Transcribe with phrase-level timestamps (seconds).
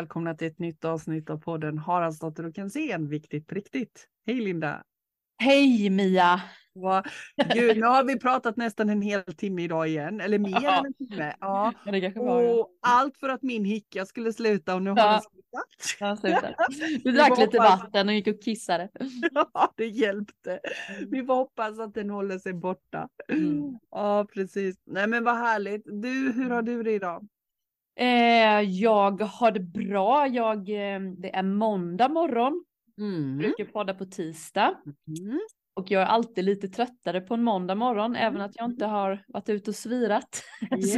[0.00, 4.06] Välkomna till ett nytt avsnitt av podden Haraldsdotter och Kensén, viktigt på riktigt.
[4.26, 4.82] Hej Linda!
[5.42, 6.42] Hej Mia!
[6.74, 7.02] Va?
[7.54, 10.78] Gud, nu har vi pratat nästan en hel timme idag igen, eller mer Ja.
[10.78, 11.34] än en timme.
[11.40, 11.72] Ja.
[11.84, 15.12] Ja, Och allt för att min hicka skulle sluta och nu har Ja.
[15.12, 16.00] den slutat.
[16.00, 16.54] ja, sluta.
[17.04, 18.88] Du drack lite hoppas- vatten och gick och kissade.
[19.54, 20.60] Ja, det hjälpte.
[21.10, 23.08] Vi får hoppas att den håller sig borta.
[23.32, 23.78] Mm.
[23.90, 24.76] Ja, precis.
[24.86, 25.82] Nej, men vad härligt.
[25.84, 27.28] Du, hur har du det idag?
[27.96, 30.26] Eh, jag har det bra.
[30.26, 32.64] Jag, eh, det är måndag morgon.
[32.98, 33.38] Mm.
[33.38, 34.74] Brukar podda på tisdag.
[35.20, 35.40] Mm.
[35.74, 39.24] Och jag är alltid lite tröttare på en måndag morgon, även att jag inte har
[39.28, 40.42] varit ute och svirat.
[40.76, 40.92] Yes.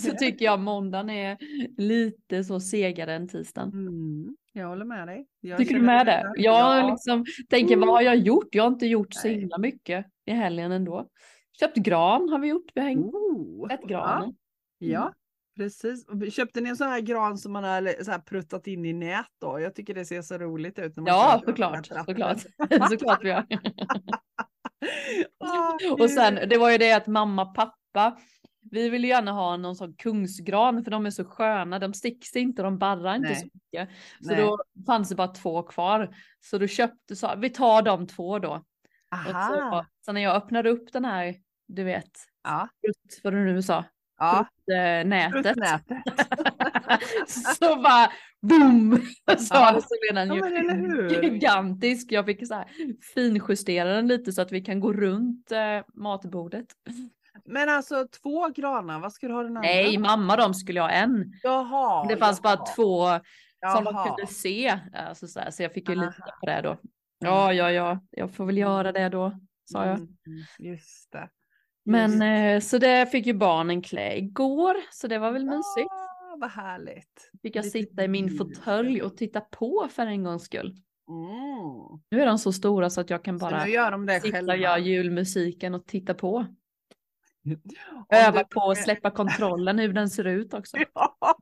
[0.00, 1.36] så, så tycker jag måndagen är
[1.76, 3.68] lite så segare än tisdagen.
[3.72, 4.36] Mm.
[4.52, 5.26] Jag håller med dig.
[5.40, 6.12] Jag Tycker du med det?
[6.12, 6.24] där.
[6.36, 6.90] Jag Ja.
[6.90, 8.48] liksom tänker, vad har jag gjort?
[8.54, 9.38] Jag har inte gjort så Nej.
[9.40, 11.08] himla mycket i helgen ändå.
[11.60, 12.70] Köpt gran har vi gjort.
[12.74, 13.88] Vi har hängt Oh, ett ja.
[13.88, 14.34] granen.
[14.78, 15.12] Ja,
[15.58, 16.06] precis.
[16.34, 19.26] Köpte ni en sån här gran som man har så här pruttat in i nät
[19.40, 19.60] då?
[19.60, 20.96] Jag tycker det ser så roligt ut.
[20.96, 21.86] När man Ja, såklart.
[21.86, 22.40] Såklart.
[22.90, 23.46] såklart vi har.
[26.00, 28.18] Och sen, det var ju det att mamma, pappa,
[28.70, 32.36] vi vill ju gärna ha någon sån kungsgran för de är så sköna, de sticks
[32.36, 33.36] inte, de barrar inte Nej.
[33.36, 33.88] så mycket.
[34.20, 34.36] Så Nej.
[34.36, 36.16] då fanns det bara två kvar.
[36.40, 38.52] Så då köpte, så, vi tar de två då.
[38.52, 39.86] Och så, Aha.
[40.04, 41.36] så när jag öppnade upp den här,
[41.68, 42.10] du vet,
[42.42, 42.68] Ja,
[43.22, 43.84] vad du nu sa,
[44.18, 44.46] ja.
[44.74, 45.56] eh, nätet.
[45.56, 45.98] Nätet.
[47.58, 48.10] så bara
[48.42, 49.00] boom!
[49.38, 49.80] Så, Ja.
[50.12, 50.36] blev den
[51.10, 52.12] Ja, gigantisk.
[52.12, 52.66] Jag fick så här
[53.14, 56.66] finjustera den lite så att vi kan gå runt eh, matbordet.
[57.44, 59.60] Men alltså två granar, vad ska du ha den andra?
[59.68, 61.32] Nej, mamma de skulle ha en.
[61.42, 62.06] Jaha.
[62.08, 62.66] Det fanns bara jaha.
[62.76, 63.08] två
[63.72, 64.06] som de Jaha.
[64.08, 64.78] kunde se.
[64.94, 66.36] Alltså så, här, så jag fick ju lita Aha.
[66.40, 66.76] på det då.
[67.18, 69.32] Ja, ja, ja, jag får väl göra det då,
[69.64, 69.96] sa jag.
[69.96, 70.08] Mm,
[70.58, 71.28] just det.
[71.88, 75.90] Men eh, så det fick ju barnen klä igår, så det var väl mysigt.
[75.92, 77.30] Ah, vad härligt.
[77.42, 80.76] Fick jag lite sitta i min fåtölj och titta på för en gångs skull.
[81.08, 82.00] Mm.
[82.10, 84.20] Nu är de så stora så att jag kan Så bara nu gör de det
[84.20, 84.52] sitta själva.
[84.52, 86.46] och göra julmusiken och titta på.
[88.10, 90.76] Öva du- på att släppa kontrollen hur den ser ut också.
[90.94, 91.34] Ja,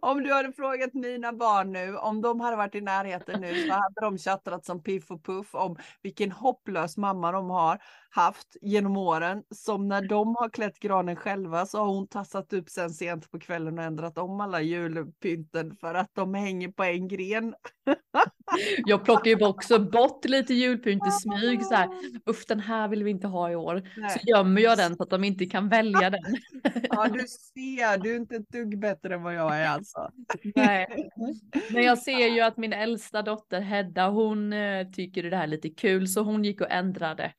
[0.00, 3.72] om du hade frågat mina barn nu, om de hade varit i närheten nu så
[3.72, 7.78] hade de tjattrat som Piff och Puff om vilken hopplös mamma de har
[8.10, 9.42] haft genom åren.
[9.54, 13.38] Som när de har klätt granen själva så har hon tassat upp sen sent på
[13.40, 17.54] kvällen och ändrat om alla julpynten för att de hänger på en gren.
[18.86, 21.88] Jag plockar ju också bort lite julpynt i smyg så här.
[22.26, 23.82] Uff den här vill vi inte ha i år.
[23.94, 24.20] Så Nej.
[24.26, 26.36] gömmer jag den så att de inte kan välja den.
[26.90, 30.10] Ja, du ser, du är inte ett dugg bättre än vad jag är alltså.
[30.54, 31.10] Nej.
[31.70, 35.48] Men jag ser ju att min äldsta dotter Hedda hon eh, tycker det här är
[35.48, 37.32] lite kul så hon gick och ändrade.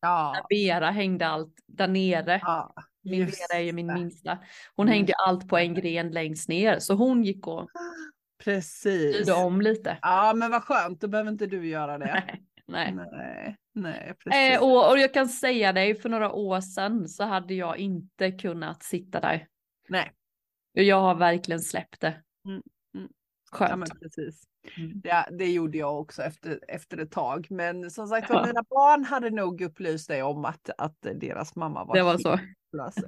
[0.00, 2.40] Ja, Vera hängde allt där nere.
[2.42, 4.38] ja Min Vera är ju min minsta.
[4.76, 7.68] Hon hängde allt på en gren längst ner så hon gick och
[8.44, 9.14] precis.
[9.14, 9.98] styrde om lite.
[10.02, 12.06] Ja, men vad skönt, då behöver inte du göra det.
[12.66, 12.94] Nej.
[12.96, 14.58] Nej, nej, precis.
[14.58, 18.30] Eh, och, och jag kan säga dig, för några år sedan så hade jag inte
[18.30, 19.46] kunnat sitta där.
[19.88, 20.12] Nej,
[20.72, 22.22] Jag har verkligen släppt det.
[22.44, 22.62] Mm.
[23.52, 23.70] Skönt.
[23.70, 24.42] ja, men precis.
[24.78, 25.00] Mm.
[25.04, 27.46] Ja, det gjorde jag också efter, efter ett tag.
[27.50, 28.46] Men som sagt Ja.
[28.46, 32.38] mina barn hade nog upplyst dig om att, att deras mamma var Det var så.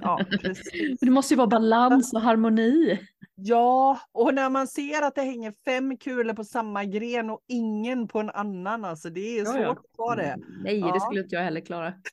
[0.01, 0.99] Ja, precis.
[0.99, 2.99] Det måste ju vara balans och harmoni.
[3.35, 8.07] ja, och när man ser att det hänger fem kulor på samma gren och ingen
[8.07, 9.71] på en annan, alltså det är Ja, svårt ja.
[9.71, 10.35] att ta det.
[10.63, 10.93] Nej, Ja.
[10.93, 11.93] det skulle inte jag heller klara.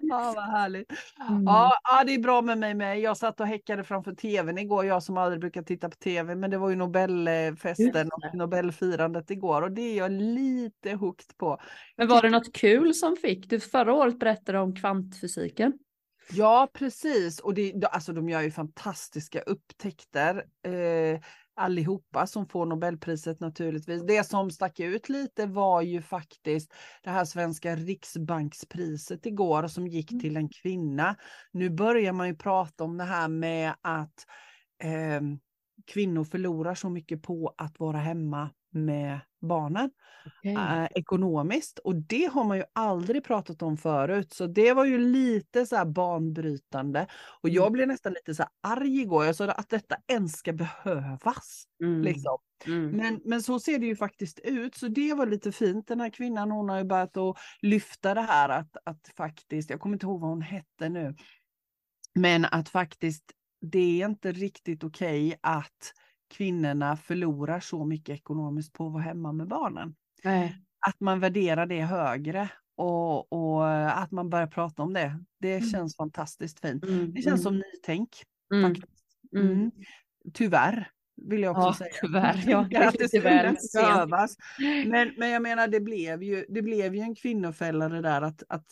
[0.00, 0.92] Ja, vad härligt.
[1.28, 1.42] Mm.
[1.44, 3.00] Ja, det är bra med mig med.
[3.00, 6.50] Jag satt och häckade framför tvn igår, jag som aldrig brukar titta på tv, men
[6.50, 11.60] det var ju Nobelfesten och Nobelfirandet igår och det är jag lite hooked på.
[11.96, 13.50] Men var det något kul som fick?
[13.50, 15.72] Du förra året berättade om kvantfysiken.
[16.30, 17.40] Ja, precis.
[17.40, 20.44] Och det, de- alltså, de gör ju fantastiska upptäckter.
[20.66, 21.20] Eh,
[21.56, 24.02] allihopa som får Nobelpriset naturligtvis.
[24.02, 30.12] Det som stack ut lite var ju faktiskt det här svenska riksbankspriset igår som gick
[30.12, 30.20] Mm.
[30.20, 31.16] till en kvinna.
[31.52, 34.26] Nu börjar man ju prata om det här med att
[34.82, 35.38] ehm,
[35.86, 39.90] kvinnor förlorar så mycket på att vara hemma med barnen
[40.44, 44.98] eh, ekonomiskt och det har man ju aldrig pratat om förut så det var ju
[44.98, 47.06] lite så här banbrytande
[47.42, 47.72] och jag Mm.
[47.72, 49.24] blev nästan lite så här arg igår.
[49.24, 51.64] Jag sa att detta ens ska behövas.
[51.82, 52.02] Mm.
[52.02, 52.38] Liksom.
[52.66, 52.90] Mm.
[52.90, 55.88] Men, men så ser det ju faktiskt ut så det var lite fint.
[55.88, 59.80] Den här kvinnan hon har ju börjat att lyfta det här att, att faktiskt, jag
[59.80, 61.14] kommer inte ihåg vad hon hette nu,
[62.14, 63.24] men att faktiskt
[63.60, 65.92] det är inte riktigt okej att
[66.32, 69.94] kvinnorna förlorar så mycket ekonomiskt på att vara hemma med barnen
[70.24, 70.56] Nej.
[70.86, 75.18] att man värderar det högre och, och att man börjar prata om det.
[75.40, 75.68] Det Mm.
[75.70, 76.84] känns fantastiskt fint.
[76.84, 77.12] Mm.
[77.14, 78.08] Det känns som nytänk.
[78.54, 78.70] Mm.
[78.74, 79.02] faktiskt.
[79.36, 79.52] Mm.
[79.52, 79.70] Mm.
[80.32, 81.90] Tyvärr vill jag också Ja, säga.
[82.02, 82.42] tyvärr.
[82.50, 84.36] Ja, det att det skulle behövas.
[84.86, 88.42] Men, men jag menar, det blev ju, det blev ju en kvinnofälla det där att,
[88.48, 88.66] att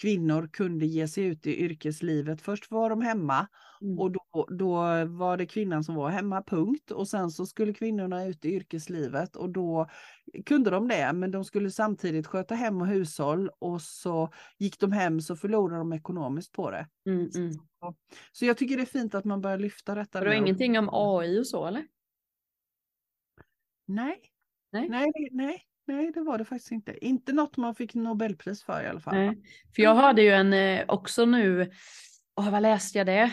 [0.00, 2.42] kvinnor kunde ge sig ut i yrkeslivet.
[2.42, 3.46] Först var de hemma
[3.80, 3.98] Mm.
[3.98, 4.74] och då, då
[5.04, 6.90] var det kvinnan som var hemma, punkt.
[6.90, 9.88] Och sen så skulle kvinnorna ut i yrkeslivet och då
[10.46, 14.92] kunde de det, men de skulle samtidigt sköta hem och hushåll och så gick de
[14.92, 16.88] hem så förlorade de ekonomiskt på det.
[17.06, 17.52] Mm, mm.
[18.32, 20.20] Så jag tycker det är fint att man börjar lyfta detta.
[20.20, 20.38] Det var nu.
[20.38, 21.86] ingenting om AI och så eller?
[23.86, 24.20] Nej.
[24.72, 24.88] Nej.
[24.88, 27.06] Nej, det- nej, nej, det var det faktiskt inte.
[27.06, 29.14] Inte något man fick Nobelpris för i alla fall.
[29.14, 29.42] Nej.
[29.74, 31.70] För jag hörde ju en eh, också nu,
[32.36, 33.32] åh, vad läste jag det?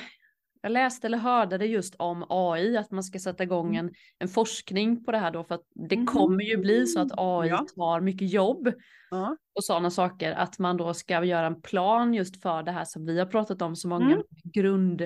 [0.62, 4.28] Jag läste eller hörde det just om AI, att man ska sätta igång en, en
[4.28, 6.06] forskning på det här då, för att det Mhm.
[6.06, 7.66] kommer ju bli så att AI Ja.
[7.75, 8.72] tar mycket jobb
[9.12, 9.38] Ja.
[9.56, 13.06] och sådana saker, att man då ska göra en plan just för det här som
[13.06, 14.24] vi har pratat om så många, Mm.
[14.44, 15.02] grund,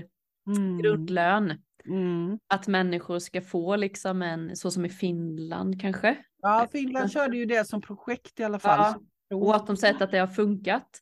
[0.48, 0.78] Mm.
[0.78, 1.54] grundlön.
[1.86, 2.40] Mm.
[2.48, 6.18] Att människor ska få liksom en, så som i Finland kanske.
[6.42, 8.94] Ja, Finland körde ju det som projekt i alla fall.
[9.30, 11.02] Ja, Och att de sett att det har funkat.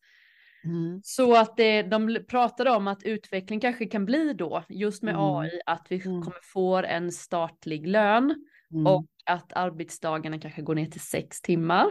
[0.65, 1.01] Mm.
[1.03, 5.23] Så att det, de pratade om att utveckling kanske kan bli då, just med Mm.
[5.25, 6.21] AI, att vi Mm.
[6.21, 8.35] kommer få en statlig lön
[8.71, 8.87] Mm.
[8.87, 11.85] och att arbetsdagarna kanske går ner till sex timmar.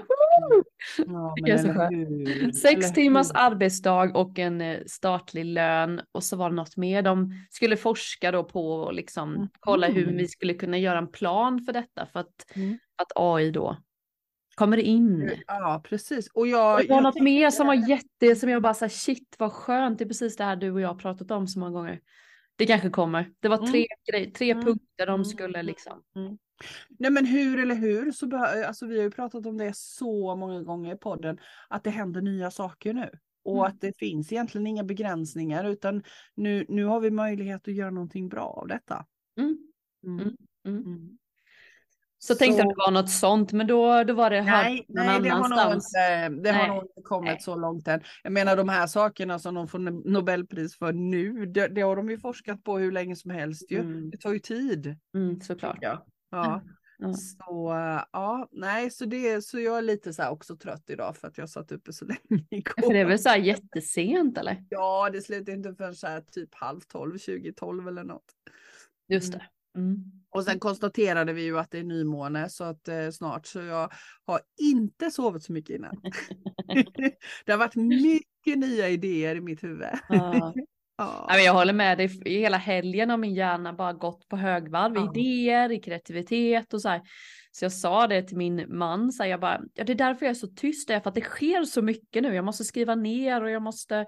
[1.07, 1.35] ja?
[2.63, 7.03] Sex timmars arbetsdag och en eh, statlig lön och så var det något mer.
[7.03, 10.17] De skulle forska då på och liksom kolla hur Mhm.
[10.17, 12.79] vi skulle kunna göra en plan för detta för att, Mm.
[13.03, 13.77] att AI då
[14.63, 15.31] kommer in.
[15.47, 16.29] Ja, precis.
[16.29, 18.75] Och Och jag, det var jag något tänkte- mer som var jätte, som jag bara
[18.75, 21.47] sa shit vad skönt, det är precis det här du och jag har pratat om
[21.47, 22.01] så många gånger.
[22.57, 23.33] Det kanske kommer.
[23.41, 24.65] Det var tre, grej, tre Mm.
[24.65, 25.25] punkter de Mm.
[25.25, 26.03] skulle liksom.
[26.99, 28.37] Nej men hur eller hur, så
[28.67, 31.39] alltså vi har ju pratat om det så många gånger i podden,
[31.69, 33.11] att det händer nya saker nu.
[33.45, 33.67] Och Mm.
[33.67, 36.03] att det finns egentligen inga begränsningar utan
[36.35, 39.07] nu, nu har vi möjlighet att göra någonting bra av detta.
[39.39, 39.59] Mm.
[40.67, 41.19] Mm.
[42.23, 42.31] Mm.
[42.31, 42.35] Mm.
[42.35, 42.35] Mm.
[42.35, 45.07] Så, tänkte jag att det var något sånt, men då, då var det Nej, någon
[45.07, 45.87] nej det, har nog annanstans.
[45.97, 47.41] inte, det har nog inte kommit Nej.
[47.41, 48.01] så långt än.
[48.23, 51.97] Jag menar de här sakerna som de får no- Nobelpris för nu, det, det har
[51.97, 53.81] de ju forskat på hur länge som helst ju.
[53.81, 54.11] Mm.
[54.11, 54.97] Det tar ju tid.
[55.15, 55.79] Mm, såklart.
[55.81, 56.07] Ja.
[56.31, 56.63] Ja.
[56.99, 57.13] Ja.
[57.15, 57.71] Så
[58.13, 61.39] ja, nej, så, det, så jag är lite så här också trött idag för att
[61.39, 62.83] jag satt uppe så länge igår.
[62.83, 64.65] För det är väl så här jättesent eller?
[64.69, 68.25] Ja, det slutar inte förrän så här typ halv tolv, 20, 12 eller något.
[69.09, 69.39] Just Mm.
[69.75, 69.79] det.
[69.81, 70.05] Mm.
[70.35, 73.93] Och sen konstaterade vi ju att det är nymåne så att eh, snart så jag
[74.27, 75.97] har inte sovit så mycket innan.
[77.45, 79.89] det har varit mycket nya idéer i mitt huvud.
[80.09, 80.55] Ja.
[80.97, 81.39] Ja.
[81.39, 85.01] Jag håller med dig, I hela helgen har min hjärna bara gått på högvarv i
[85.01, 85.13] Ja.
[85.15, 87.01] idéer, i kreativitet och så här.
[87.51, 90.27] Så jag sa det till min man, så här, jag bara, ja, det är därför
[90.27, 92.35] jag är så tyst, det är för att det sker så mycket nu.
[92.35, 94.07] Jag måste skriva ner och jag måste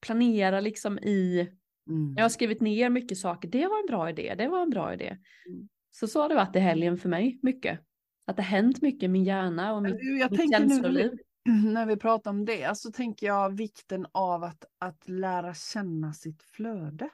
[0.00, 1.48] planera liksom i,
[1.88, 2.14] Mm.
[2.16, 4.94] jag har skrivit ner mycket saker, det var en bra idé, det var en bra
[4.94, 5.18] idé.
[5.48, 5.68] Mm.
[5.90, 7.80] Så så har det varit i helgen för mig, mycket.
[8.26, 11.10] Att det har hänt mycket i min hjärna och mitt, jag mitt tänker nu känsloliv.
[11.64, 16.42] när vi pratar om det så tänker jag vikten av att, att lära känna sitt
[16.42, 17.08] flöde.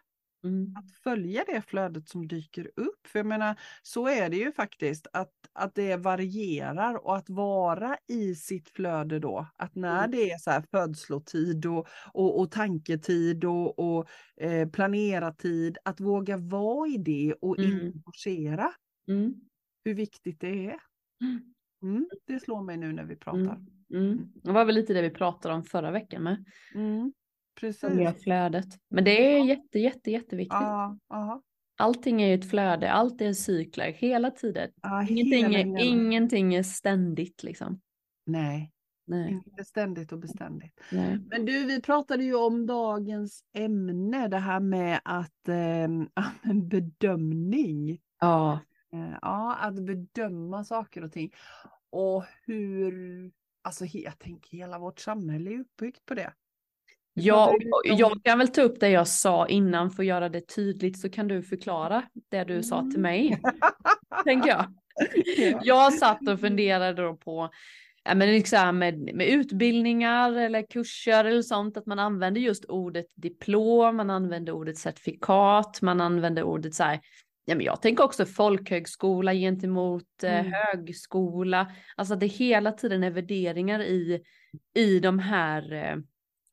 [0.45, 0.75] Mm.
[0.77, 3.07] Att följa det flödet som dyker upp.
[3.07, 7.97] För jag menar, så är det ju faktiskt att, att det varierar och att vara
[8.09, 9.47] i sitt flöde då.
[9.57, 10.11] Att när Mm.
[10.11, 14.09] det är så här födslotid och, och, och tanketid och, och
[14.41, 17.71] eh, planeratid, att våga vara i det och Mm.
[17.73, 18.71] inte forcera
[19.09, 19.35] Mm.
[19.85, 20.81] hur viktigt det är.
[21.83, 23.41] Mm, det slår mig nu när vi pratar.
[23.95, 24.07] Mm.
[24.13, 24.33] Mm.
[24.35, 26.45] Det var väl lite det vi pratade om förra veckan med.
[27.61, 28.23] Precis.
[28.23, 28.67] flödet.
[28.91, 30.53] Men det är jätte, jätte, jätteviktigt.
[30.61, 31.43] Ja.
[31.77, 34.71] Allting är ju ett flöde, allt är cykler hela tiden.
[34.83, 37.81] Ja, Ingenting hela är, ingenting är ständigt liksom.
[38.27, 38.71] Nej,
[39.07, 40.81] Nej, inte ständigt och beständigt.
[40.93, 41.19] nej.
[41.31, 48.01] Men du, vi pratade ju om dagens ämne, det här med att eh, bedömning.
[48.21, 48.61] Ja,
[48.95, 51.33] Eh, ja, att bedöma saker och ting.
[51.91, 53.33] Och hur,
[53.63, 56.33] alltså jag tänker hela vårt samhälle är uppbyggt på det.
[57.15, 61.01] Ja jag kan väl ta upp det jag sa innan för att göra det tydligt
[61.01, 63.41] så kan du förklara det du sa till mig.
[64.25, 64.67] tänker jag.
[65.37, 65.61] Ja.
[65.63, 67.51] Jag satt och funderade då på
[68.05, 73.07] ja, men liksom med, med utbildningar eller kurser eller sånt, att man använder just ordet
[73.15, 77.01] diplom, man använder ordet certifikat, man använder ordet så här,
[77.45, 80.53] ja men jag tänker också folkhögskola gentemot eh, Mm.
[80.53, 84.23] högskola, alltså att det hela tiden är värderingar i,
[84.75, 85.97] i de här, eh,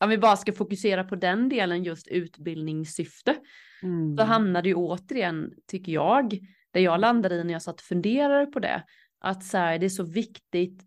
[0.04, 3.36] om vi bara ska fokusera på den delen just utbildningssyfte,
[3.84, 4.18] Mm.
[4.18, 6.40] så hamnade ju återigen, tycker jag,
[6.72, 8.84] där jag landade i när jag satt och funderade på det,
[9.20, 10.82] att så här, det är så viktigt,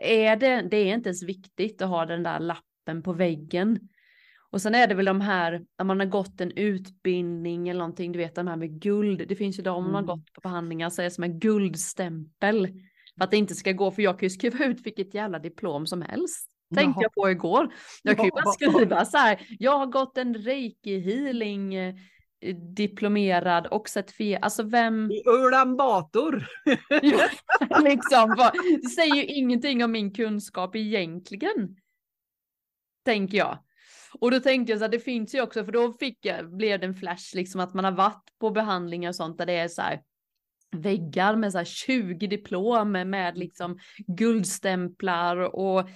[0.00, 3.78] är det, det är inte ens viktigt att ha den där lappen på väggen.
[4.50, 8.12] Och sen är det väl de här, när man har gått en utbildning eller någonting,
[8.12, 9.92] du vet de här med guld, det finns ju de mm.
[9.92, 10.16] man har mm.
[10.16, 12.68] gått på förhandlingar så är det som en guldstämpel.
[13.18, 15.86] För att det inte ska gå, för jag kan ju skriva ut vilket jävla diplom
[15.86, 16.50] som helst.
[16.74, 17.74] Tänkte jag på igår.
[18.02, 21.94] Jag kan ju bara skriva så här, jag har gått en reiki healing eh,
[22.76, 25.10] diplomerad och certifierad, alltså vem...
[25.26, 26.46] Ulan Bator!
[27.82, 28.50] liksom,
[28.82, 31.76] det säger ju ingenting om min kunskap egentligen.
[33.04, 33.58] Tänker jag.
[34.20, 36.80] Och då tänkte jag så här, det finns ju också, för då fick jag, blev
[36.80, 39.68] det en flash liksom att man har varit på behandlingar och sånt där det är
[39.68, 40.02] så här
[40.76, 45.88] väggar med så här 20 diplom med liksom guldstämplar och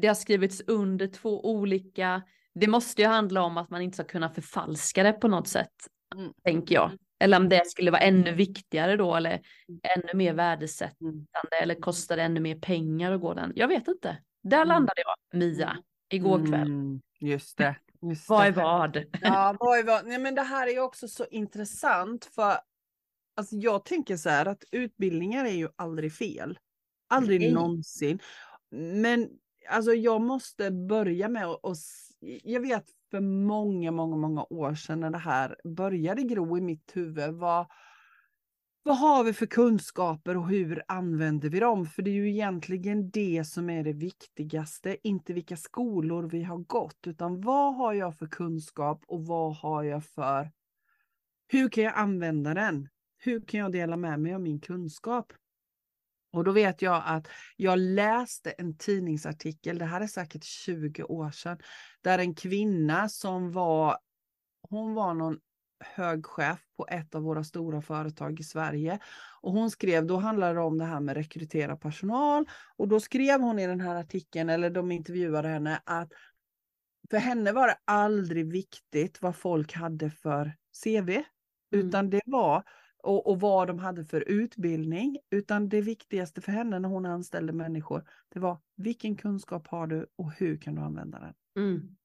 [0.00, 2.22] det har skrivits under två olika.
[2.54, 5.74] Det måste ju handla om att man inte ska kunna förfalska det på något sätt,
[6.16, 6.32] mm.
[6.44, 6.90] tänker jag.
[7.18, 9.80] Eller om det skulle vara ännu viktigare då eller mm.
[9.82, 13.52] ännu mer värdesättande eller kostar det ännu mer pengar att gå den.
[13.56, 14.18] Jag vet inte.
[14.42, 14.68] Där mm.
[14.68, 15.76] landade jag, Mia,
[16.10, 16.68] igår kväll.
[16.68, 17.76] Mm, just det.
[18.02, 19.04] Just vad är vad?
[19.20, 20.06] Ja, vad är vad?
[20.06, 22.58] Nej, men det här är också så intressant för
[23.36, 26.58] alltså jag tänker så här att utbildningar är ju aldrig fel.
[27.08, 27.52] Aldrig Nej.
[27.52, 28.18] någonsin.
[28.70, 29.28] Men
[29.68, 31.78] alltså jag måste börja med att,
[32.42, 36.96] jag vet för många, många, många år sedan när det här började gro i mitt
[36.96, 37.66] huvud, vad,
[38.82, 41.86] vad har vi för kunskaper och hur använder vi dem?
[41.86, 46.58] För det är ju egentligen det som är det viktigaste, inte vilka skolor vi har
[46.58, 50.50] gått, utan vad har jag för kunskap och vad har jag för,
[51.48, 52.88] hur kan jag använda den?
[53.18, 55.32] Hur kan jag dela med mig av min kunskap?
[56.36, 61.30] Och då vet jag att jag läste en tidningsartikel, det här är säkert 20 år
[61.30, 61.58] sedan,
[62.00, 63.98] där en kvinna som var,
[64.68, 65.38] hon var någon
[65.80, 68.98] hög chef på ett av våra stora företag i Sverige.
[69.40, 72.46] Och hon skrev, då handlade det om det här med rekrytera personal.
[72.76, 76.12] Och då skrev hon i den här artikeln, eller de intervjuade henne, att
[77.10, 80.52] för henne var det aldrig viktigt vad folk hade för
[80.84, 81.10] CV.
[81.10, 81.24] Mm.
[81.70, 82.62] Utan det var
[83.06, 87.52] och, och vad de hade för utbildning, utan det viktigaste för henne när hon anställde
[87.52, 91.34] människor, det var vilken kunskap har du och hur kan du använda den?
[91.64, 91.96] Mm.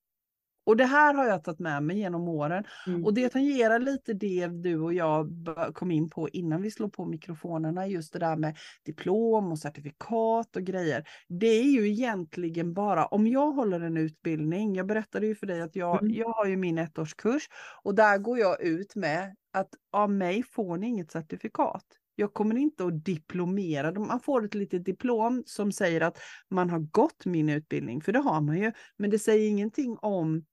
[0.71, 2.63] Och det här har jag tagit med mig genom åren.
[2.87, 3.05] Mm.
[3.05, 5.29] Och det tangerar lite det du och jag
[5.73, 10.55] kom in på innan vi slår på mikrofonerna, just det där med diplom och certifikat
[10.55, 11.03] och grejer.
[11.27, 15.61] Det är ju egentligen bara, om jag håller en utbildning, jag berättade ju för dig
[15.61, 16.13] att jag, mm.
[16.13, 17.49] jag har ju min ettårskurs
[17.83, 21.85] och där går jag ut med att av mig får ni inget certifikat.
[22.15, 23.99] Jag kommer inte att diplomera.
[23.99, 26.17] Man får ett litet diplom som säger att
[26.49, 28.71] man har gått min utbildning, för det har man ju.
[28.97, 30.45] Men det säger ingenting om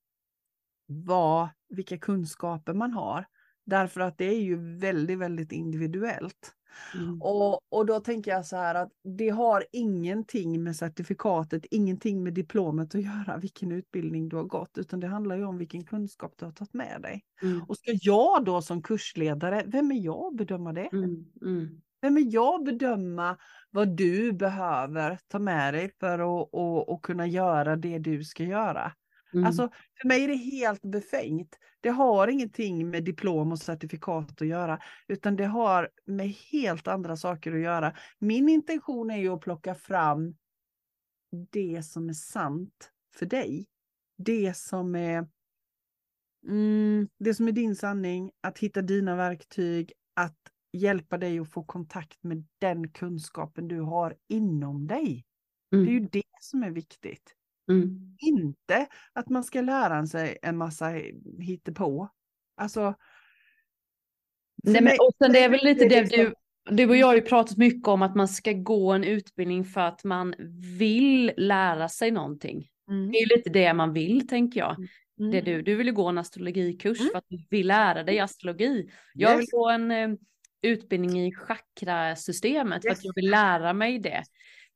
[0.89, 3.25] vad, vilka kunskaper man har.
[3.65, 6.55] Därför att det är ju väldigt, väldigt individuellt.
[6.95, 7.21] Mm.
[7.21, 12.33] Och, och då tänker jag så här att det har ingenting med certifikatet, ingenting med
[12.33, 16.33] diplomet att göra, vilken utbildning du har gått, utan det handlar ju om vilken kunskap
[16.37, 17.23] du har tagit med dig.
[17.41, 17.63] Mm.
[17.63, 20.89] Och ska jag då som kursledare, vem är jag att bedöma det?
[20.93, 21.25] Mm.
[21.41, 21.81] mm.
[22.01, 23.37] Vem är jag att bedöma
[23.71, 28.43] vad du behöver ta med dig för att och, och kunna göra det du ska
[28.43, 28.91] göra?
[29.33, 29.45] Mm.
[29.45, 29.69] Alltså,
[30.01, 31.57] för mig är det helt befängt.
[31.81, 37.17] Det har ingenting med diplom och certifikat att göra, utan det har med helt andra
[37.17, 37.95] saker att göra.
[38.19, 40.35] Min intention är ju att plocka fram
[41.51, 43.65] det som är sant för dig.
[44.17, 45.27] Det som är,
[46.47, 50.37] mm, det som är din sanning, att hitta dina verktyg, att
[50.73, 55.25] hjälpa dig att få kontakt med den kunskapen du har inom dig.
[55.73, 55.85] Mm.
[55.85, 57.35] Det är ju det som är viktigt.
[57.69, 58.15] Mm.
[58.19, 60.93] Inte att man ska lära sig en massa
[61.39, 62.09] hittepå.
[62.57, 62.93] Alltså.
[64.63, 66.33] Nej, men, och sen det är väl lite det, liksom...
[66.69, 69.65] du, du och jag har ju pratat mycket om att man ska gå en utbildning
[69.65, 70.35] för att man
[70.77, 72.67] vill lära sig någonting.
[72.89, 73.11] Mm.
[73.11, 74.75] Det är lite det man vill tänker jag.
[75.19, 75.31] Mm.
[75.31, 77.11] Det du, du vill ju gå en astrologikurs mm.
[77.11, 78.89] för att du vill lära dig astrologi.
[79.13, 79.39] Jag yes.
[79.39, 80.09] vill gå en eh,
[80.61, 82.83] utbildning i chakrasystemet yes.
[82.83, 84.23] för att jag vill lära mig det.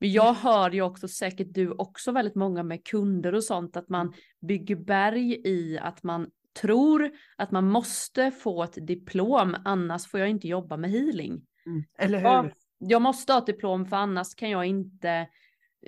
[0.04, 3.90] Men jag hör ju också säkert du också väldigt många med kunder och sånt att
[3.90, 6.30] man bygger berg i att man
[6.62, 11.42] tror att man måste få ett diplom annars får jag inte jobba med healing.
[11.66, 11.84] Mm.
[11.98, 12.26] Eller hur?
[12.26, 15.28] Jag, jag måste ha ett diplom för annars kan jag inte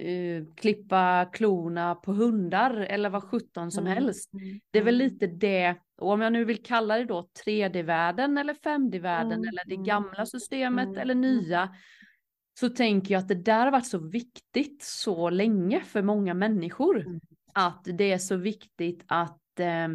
[0.01, 3.93] uh, klippa klorna på hundar eller vad sjutton som mm.
[3.93, 4.33] helst.
[4.33, 4.59] Mm.
[4.71, 5.11] Det är väl mm.
[5.13, 9.47] lite det, och om jag nu vill kalla det då 3D-världen eller 5D-världen mm.
[9.47, 10.99] eller det gamla systemet mm.
[10.99, 11.69] eller nya
[12.59, 17.01] så tänker jag att det där har varit så viktigt så länge för många människor.
[17.01, 17.19] Mm.
[17.53, 19.87] Att det är så viktigt att, eh,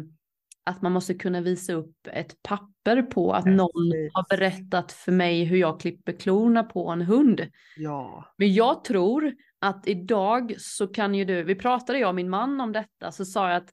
[0.63, 3.57] att man måste kunna visa upp ett papper på att Precis.
[3.57, 7.47] någon har berättat för mig hur jag klipper klorna på en hund.
[7.77, 8.33] Ja.
[8.37, 12.61] Men jag tror att idag så kan ju du, vi pratade jag och min man
[12.61, 13.71] om detta, så sa jag att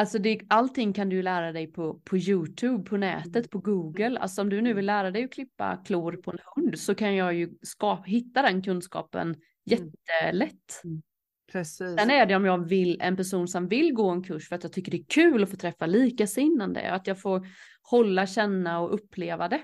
[0.00, 4.18] Alltså det, allting kan du lära dig på, på YouTube, på nätet, på Google.
[4.18, 7.14] Alltså om du nu vill lära dig att klippa klor på en hund så kan
[7.14, 10.80] jag ju skapa, hitta den kunskapen jättelätt.
[10.84, 11.02] Mm.
[11.52, 11.96] Precis.
[11.98, 14.62] Sen är det om jag vill en person som vill gå en kurs för att
[14.62, 17.46] jag tycker det är kul att få träffa likasinnande, att jag får
[17.82, 19.62] hålla, känna och uppleva det.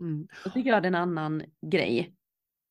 [0.00, 0.28] Mm.
[0.44, 2.12] Då tycker jag det är en annan grej.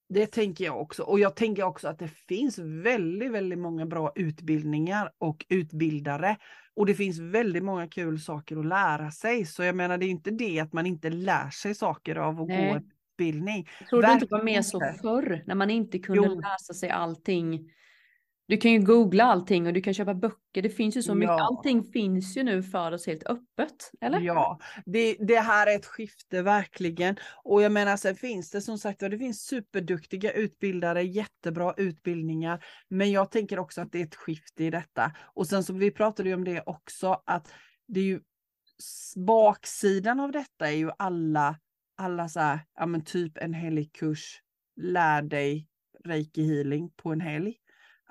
[0.10, 1.04] Det tänker jag också.
[1.04, 6.38] Och jag tänker också att det finns väldigt, väldigt många bra utbildningar och utbildare.
[6.76, 9.46] Och det finns väldigt många kul saker att lära sig.
[9.46, 12.48] Så jag menar, det är inte det att man inte lär sig saker av att
[12.48, 12.68] Nej.
[12.68, 13.68] gå en utbildning.
[13.90, 16.40] Tror det inte var mer så förr, när man inte kunde Jo.
[16.40, 17.72] läsa sig allting.
[18.48, 20.62] Du kan ju googla allting och du kan köpa böcker.
[20.62, 21.38] Det finns ju så mycket.
[21.38, 21.44] Ja.
[21.44, 23.92] Allting finns ju nu för oss helt öppet.
[24.02, 24.20] Eller?
[24.20, 27.16] Ja, det, det här är ett skifte verkligen.
[27.44, 32.66] Och jag menar, sen finns det som sagt det finns superduktiga utbildare, jättebra utbildningar.
[32.90, 35.12] Men jag tänker också att det är ett skifte i detta.
[35.34, 37.54] Och sen så vi pratade ju om det också, att
[37.88, 38.20] det är ju
[39.16, 41.60] baksidan av detta är ju alla,
[41.98, 44.42] alla så här, ja men typ en helgkurs,
[44.76, 45.68] lär dig
[46.04, 47.56] reiki healing på en helg.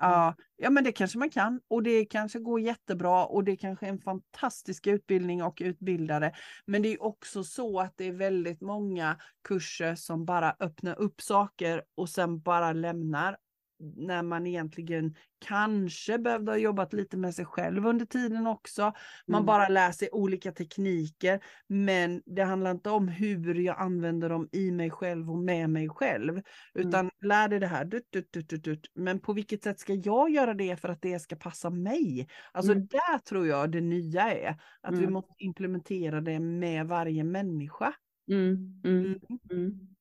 [0.05, 0.15] Mm.
[0.17, 1.61] Ja, ja, men det kanske man kan.
[1.67, 6.31] Och det kanske går jättebra och det kanske är en fantastisk utbildning och utbildare.
[6.65, 11.21] Men det är också så att det är väldigt många kurser som bara öppnar upp
[11.21, 13.37] saker och sen bara lämnar
[13.79, 15.15] när man egentligen
[15.45, 18.81] kanske behövde ha jobbat lite med sig själv under tiden också.
[19.27, 19.45] Man Mm.
[19.45, 24.71] bara lär sig olika tekniker, men det handlar inte om hur jag använder dem i
[24.71, 26.41] mig själv och med mig själv,
[26.73, 30.29] utan lär dig det här, dut, dut, dut, dut, men på vilket sätt ska jag
[30.29, 32.27] göra det för att det ska passa mig?
[32.51, 32.87] Alltså Mm.
[32.91, 35.13] där tror jag det nya är, att vi Mm.
[35.13, 37.93] måste implementera det med varje människa.
[38.31, 39.19] Mm, mm,
[39.51, 39.94] Mm.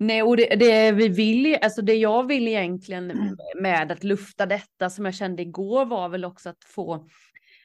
[0.00, 0.06] Mm.
[0.06, 4.90] Nej, och det, det vi vill, alltså det jag vill egentligen med att lufta detta
[4.90, 7.08] som jag kände igår var väl också att få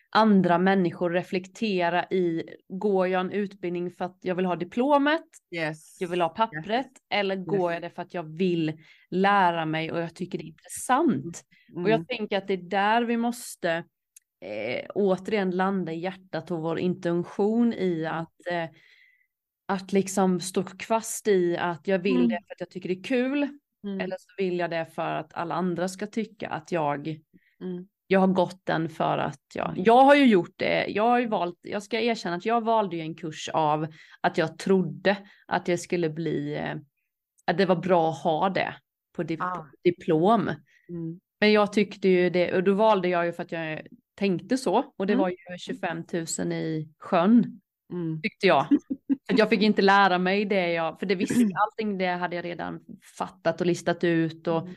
[0.09, 5.23] andra människor reflektera i, går jag en utbildning för att jag vill ha diplomet,
[5.55, 5.97] Yes.
[6.01, 8.73] jag vill ha pappret, eller går jag det för att jag vill
[9.09, 11.41] lära mig och jag tycker det är intressant?
[11.73, 11.91] Och Mm.
[11.91, 13.69] jag tänker att det är där vi måste
[14.41, 18.65] eh, återigen landa i hjärtat och vår intention i att eh,
[19.65, 22.29] att liksom stå fast i att jag vill Mm.
[22.29, 23.47] det för att jag tycker det är kul.
[23.83, 23.99] Mm.
[23.99, 27.07] Eller så vill jag det för att alla andra ska tycka att jag,
[27.61, 27.87] Mm.
[28.07, 30.85] jag har gått den för att jag, jag har ju gjort det.
[30.87, 33.87] Jag har ju valt, jag ska erkänna att jag valde ju en kurs av
[34.21, 36.75] att jag trodde att jag skulle bli, eh,
[37.45, 38.75] att det var bra att ha det
[39.15, 39.65] på, dip, Ah.
[39.83, 40.41] diplom.
[40.89, 41.19] Mm.
[41.39, 43.81] Men jag tyckte ju det, och då valde jag ju för att jag
[44.15, 44.93] tänkte så.
[44.97, 45.21] Och det Mm.
[45.21, 46.03] var ju 25
[46.39, 47.61] 000 i sjön
[47.93, 48.21] Mm.
[48.21, 48.65] tyckte jag.
[49.27, 52.45] För jag fick inte lära mig det jag, för det visste allting det hade jag
[52.45, 52.79] redan
[53.17, 54.67] fattat och listat ut och,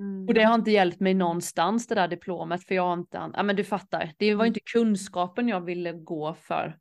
[0.00, 0.28] Mm.
[0.28, 3.42] och det har inte hjälpt mig någonstans det där diplomet för jag har inte, ja
[3.42, 6.78] men du fattar, det var inte kunskapen jag ville gå för.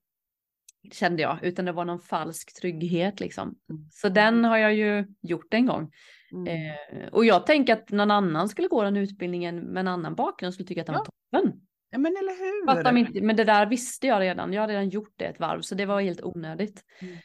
[0.92, 3.56] Kände jag, utan det var någon falsk trygghet liksom.
[3.70, 3.88] Mm.
[3.92, 5.92] Så den har jag ju gjort en gång.
[6.32, 6.48] Mm.
[6.48, 10.54] Eh, och jag tänker att någon annan skulle gå den utbildningen med en annan bakgrund
[10.54, 11.62] skulle tycka att den var toppen.
[11.92, 12.66] Ja men eller hur?
[12.66, 14.54] Fattar inte, men det där visste jag redan.
[14.54, 16.84] Jag hade redan gjort det ett varv så det var helt onödigt.
[17.00, 17.18] Mm.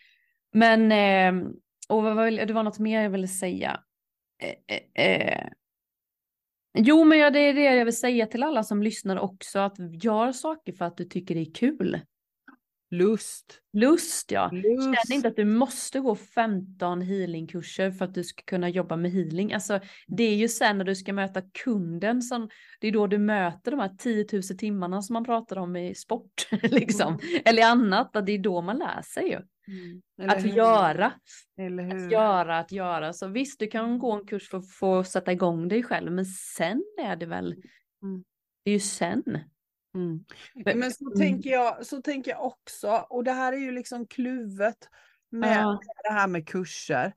[0.53, 1.49] Men, eh,
[1.89, 2.03] och
[2.47, 3.81] det var något mer jag ville säga.
[4.43, 5.49] Eh, eh, eh.
[6.79, 9.59] Jo, men det är det jag vill säga till alla som lyssnar också.
[9.59, 12.01] Att gör saker för att du tycker det är kul.
[12.99, 13.61] Lust.
[13.73, 14.51] Lust ja.
[14.53, 14.85] Lust.
[14.85, 19.11] Känn inte att du måste gå 15 healingkurser för att du ska kunna jobba med
[19.11, 19.53] healing.
[19.53, 22.49] Alltså, det är ju sen när du ska möta kunden som
[22.81, 25.95] det är då du möter de här 10 000 timmarna som man pratar om i
[25.95, 27.19] sport liksom.
[27.45, 29.41] Eller i annat, att det är då man lär sig ju.
[29.69, 30.03] Mm.
[30.23, 30.49] Eller Att hur?
[30.57, 31.13] göra,
[31.59, 33.13] Eller att göra, att göra.
[33.13, 36.25] Så visst, du kan gå en kurs för att få sätta igång dig själv, men
[36.27, 37.55] sen är det väl,
[38.03, 38.25] Mm.
[38.65, 39.23] det är ju sen.
[39.95, 40.25] Mm.
[40.65, 41.19] Men- Men så, Mm.
[41.19, 44.89] tänker jag, så tänker jag också, och det här är ju liksom kluvet
[45.31, 45.79] med Ja.
[46.05, 47.13] det här med kurser.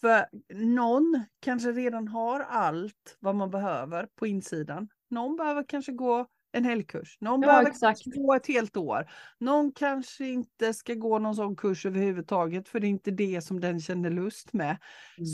[0.00, 4.88] För någon kanske redan har allt vad man behöver på insidan.
[5.10, 7.16] Någon behöver kanske gå en helgkurs.
[7.20, 8.04] Någon Ja, behöver exakt.
[8.04, 9.10] gå ett helt år.
[9.38, 13.60] Någon kanske inte ska gå någon sån kurs överhuvudtaget för det är inte det som
[13.60, 14.76] den känner lust med.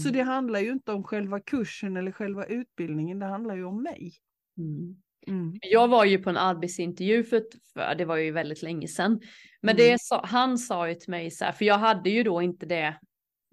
[0.02, 0.12] Så Mm.
[0.18, 4.12] det handlar ju inte om själva kursen eller själva utbildningen, det handlar ju om mig.
[4.58, 4.96] Mm.
[5.26, 5.59] Mm.
[5.62, 7.42] Jag var ju på en arbetsintervju för,
[7.74, 9.20] för det var ju väldigt länge sedan.
[9.62, 9.87] Men Mm.
[9.90, 12.66] det sa, han sa ju till mig så här, för jag hade ju då inte
[12.66, 12.94] det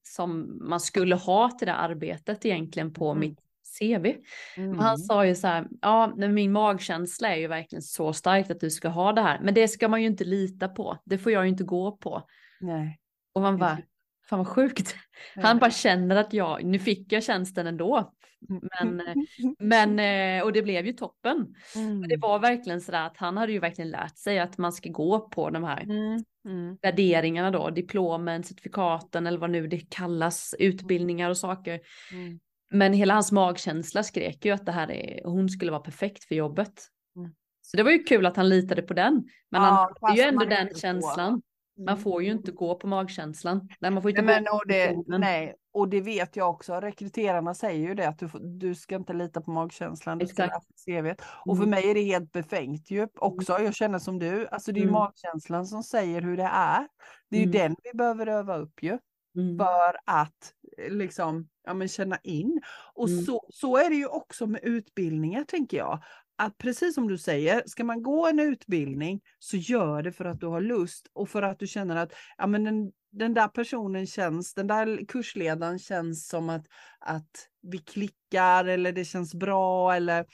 [0.04, 3.20] som man skulle ha till det arbetet egentligen på Mm.
[3.20, 3.40] mitt
[3.80, 4.16] CV.
[4.58, 4.80] Mm.
[4.80, 8.60] Han sa ju så här, ja men min magkänsla är ju verkligen så starkt att
[8.60, 9.40] du ska ha det här.
[9.44, 12.28] Men det ska man ju inte lita på, det får jag ju inte gå på.
[12.60, 13.00] Nej.
[13.34, 13.78] Och man bara,
[14.30, 14.96] Fan vad sjukt.
[15.36, 18.14] Han bara känner att jag, nu fick jag tjänsten ändå.
[18.50, 19.16] Men, eh,
[19.60, 21.56] men eh, och det blev ju toppen.
[21.76, 22.08] Mm.
[22.08, 25.20] Det var verkligen så att han hade ju verkligen lärt sig att man ska gå
[25.20, 26.24] på de här mm.
[26.46, 26.78] Mm.
[26.82, 31.80] värderingarna då, diplomen, certifikaten eller vad nu det kallas, utbildningar och saker.
[32.12, 32.40] Mm.
[32.70, 36.36] Men hela hans magkänsla skrek ju att det här är, hon skulle vara perfekt för
[36.36, 36.88] jobbet.
[37.16, 37.32] Mm.
[37.62, 39.14] Så det var ju kul att han litade på den.
[39.52, 39.68] Men ja,
[40.02, 41.42] han hade ju ändå den känslan.
[41.78, 43.70] Man får ju inte gå på magkänslan.
[43.80, 46.74] Nej, man får inte men, och det, nej, och det vet jag också.
[46.74, 50.18] Rekryterarna säger ju det att du, du ska inte lita på magkänslan.
[50.18, 50.54] Du Exakt.
[50.76, 51.16] ska.
[51.46, 51.70] Och för mm.
[51.70, 53.60] mig är det helt befängt ju också.
[53.60, 54.48] Jag känner som du.
[54.48, 54.94] Alltså det är mm.
[54.94, 56.88] magkänslan som säger hur det är.
[57.30, 57.54] Det är mm.
[57.54, 58.98] ju den vi behöver öva upp ju.
[59.36, 59.58] Mm.
[59.58, 60.54] För att
[60.90, 62.62] liksom ja, men känna in.
[62.94, 63.24] Och mm.
[63.24, 66.04] så, så är det ju också med utbildningar tänker jag
[66.38, 70.40] att precis som du säger, ska man gå en utbildning så gör det för att
[70.40, 74.08] du har lust och för att du känner att ja, men den, den där personen
[74.08, 76.66] känns, den där kursledaren känns som att,
[77.00, 80.26] att vi klickar eller det känns bra eller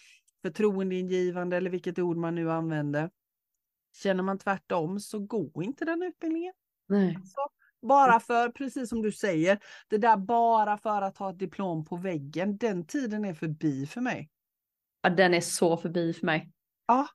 [0.41, 3.09] förtroendeingivande eller vilket ord man nu använder.
[4.03, 6.53] Känner man tvärtom så gå inte den utbildningen.
[6.87, 7.15] Nej.
[7.15, 7.39] Alltså,
[7.81, 11.97] bara för, precis som du säger, det där bara för att ha ett diplom på
[11.97, 14.29] väggen, den tiden är förbi för mig.
[15.03, 16.51] Ja, den är så förbi för mig.
[16.87, 17.07] Ja.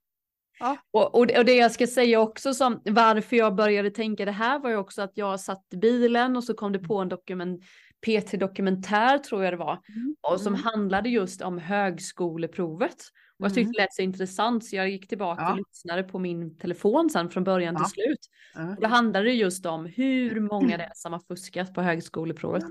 [0.59, 0.77] ja.
[0.91, 4.59] Och, och, och det jag ska säga också som varför jag började tänka det här
[4.59, 7.63] var ju också att jag satt i bilen och så kom det på en dokument,
[8.07, 10.17] P3 Dokumentär tror jag det var, mm.
[10.21, 10.65] och som mm.
[10.65, 12.97] handlade just om högskoleprovet.
[13.39, 13.73] Och jag tyckte mm.
[13.73, 15.51] det lät så intressant så jag gick tillbaka ja.
[15.53, 17.85] och lyssnade på min telefon sen från början ja.
[17.85, 18.19] till slut.
[18.55, 18.71] Ja.
[18.71, 22.65] Och då handlade det just om hur många det är som har fuskat på högskoleprovet.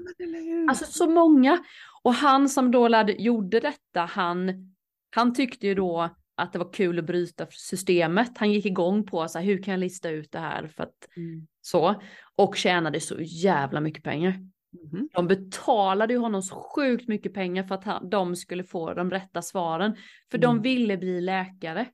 [0.69, 1.63] alltså så många.
[2.03, 4.49] Och han som då lärde, gjorde detta, han
[5.09, 8.37] han tyckte ju då att det var kul att bryta systemet.
[8.37, 11.17] Han gick igång på så här, hur kan jag lista ut det här för att
[11.17, 11.47] mm.
[11.61, 12.01] så
[12.35, 14.39] och tjänade så jävla mycket pengar.
[14.93, 15.09] Mm.
[15.13, 19.11] De betalade ju honom så sjukt mycket pengar för att han, de skulle få de
[19.11, 19.95] rätta svaren.
[20.31, 20.41] För mm.
[20.41, 21.85] de ville bli läkare.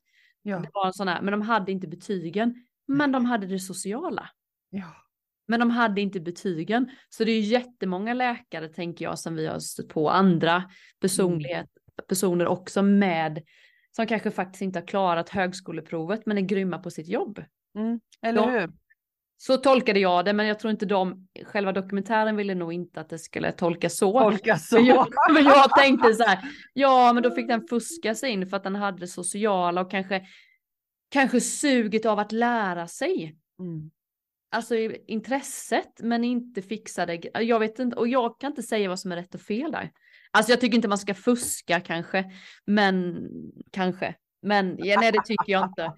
[0.41, 0.60] Ja.
[0.60, 2.65] Det var sån här, men de hade inte betygen.
[2.88, 4.30] Men de hade det sociala.
[4.69, 4.95] Ja.
[5.47, 6.89] Men de hade inte betygen.
[7.10, 10.10] Så det är jättemånga läkare tänker jag som vi har stött på.
[10.10, 10.63] Andra
[10.99, 11.69] personlighet,
[12.08, 13.44] personer också med
[13.96, 17.44] som kanske faktiskt inte har klarat högskoleprovet men är grymma på sitt jobb.
[17.76, 18.72] Mm, eller de, hur?
[19.38, 23.10] Så tolkade jag det, men jag tror inte de, själva dokumentären ville nog inte att
[23.10, 24.20] det skulle tolkas så.
[24.20, 24.76] Tolkas så.
[24.76, 26.40] Men jag, men jag tänkte så här,
[26.74, 30.22] ja men då fick den fuska sig in för att den hade sociala och kanske,
[31.10, 33.38] kanske suget av att lära sig.
[33.60, 33.92] Mm.
[34.52, 34.76] Alltså
[35.08, 39.16] intresset men inte fixade, jag vet inte, och jag kan inte säga vad som är
[39.16, 39.92] rätt och fel där.
[40.34, 42.32] Alltså jag tycker inte man ska fuska kanske,
[42.65, 43.28] men
[43.72, 44.15] kanske.
[44.41, 45.93] Men ja, nej, det tycker jag inte.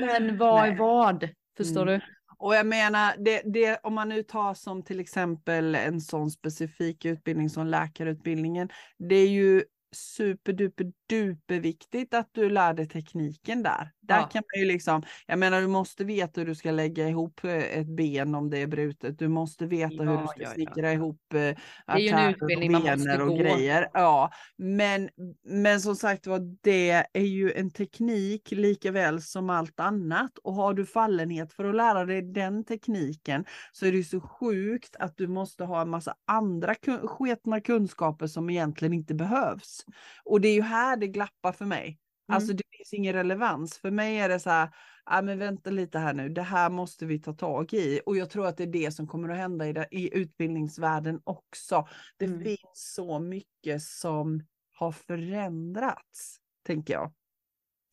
[0.00, 1.28] Men vad är vad?
[1.56, 1.94] Förstår mm.
[1.94, 2.00] du?
[2.38, 7.04] Och jag menar, det, det, om man nu tar som till exempel en sån specifik
[7.04, 9.64] utbildning som läkarutbildningen, det är ju
[9.96, 13.92] superduper duper viktigt att du lär dig tekniken där.
[14.00, 14.28] Där ja.
[14.28, 17.52] kan man ju liksom, jag menar du måste veta hur du ska lägga ihop eh,
[17.52, 19.18] ett ben om det är brutet.
[19.18, 21.56] Du måste veta ja, hur du ska ja, snickra ihop äh,
[21.86, 23.90] artärer och, och grejer.
[23.92, 25.08] Ja, men,
[25.44, 30.38] men som sagt var, det är ju en teknik lika väl som allt annat.
[30.38, 34.96] Och har du fallenhet för att lära dig den tekniken så är det så sjukt
[34.96, 39.85] att du måste ha en massa andra sketna kunskaper som egentligen inte behövs.
[40.24, 41.98] Och det är ju här det glappar för mig.
[42.28, 42.36] Alltså, mm.
[42.36, 43.78] Alltså det finns ingen relevans.
[43.78, 44.68] För mig är det så här,
[45.04, 48.00] ah, men vänta lite här nu, det här måste vi ta tag i.
[48.06, 51.20] Och jag tror att det är det som kommer att hända i, det, i utbildningsvärlden
[51.24, 51.88] också.
[52.16, 52.44] Det mm.
[52.44, 57.12] finns så mycket som har förändrats, tänker jag.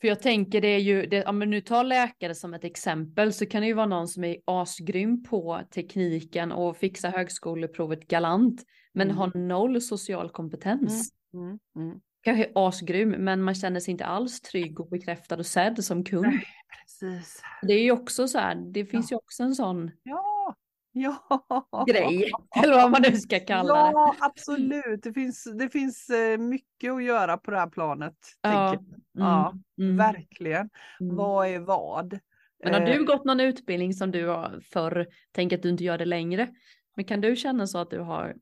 [0.01, 3.45] För jag tänker det är ju, det, om nu tar läkare som ett exempel så
[3.45, 9.07] kan det ju vara någon som är asgrym på tekniken och fixa högskoleprovet galant men
[9.07, 9.17] mm.
[9.17, 11.09] har noll social kompetens.
[11.33, 11.59] Mm.
[11.75, 11.99] mm.
[12.21, 16.27] kanske asgrym, men man känner sig inte alls trygg och bekräftad och sedd som kund.
[16.27, 16.47] Nej,
[16.81, 17.43] precis.
[17.61, 19.15] Det är ju också så här, det finns ja.
[19.15, 20.55] ju också en sån ja.
[20.93, 21.85] Ja.
[21.87, 22.31] grej,
[22.63, 23.91] eller vad man nu ska kalla det.
[23.91, 25.03] Ja, absolut.
[25.03, 28.17] Det finns, det finns eh, mycket att göra på det här planet.
[28.41, 28.85] Ja, mm.
[29.13, 29.97] ja mm.
[29.97, 30.69] verkligen.
[30.99, 31.15] Mm.
[31.15, 32.19] Vad är vad?
[32.63, 33.03] Men har du eh.
[33.03, 36.49] gått någon utbildning som du har förr, tänk att du inte gör det längre.
[36.95, 38.35] Men kan du känna så att du har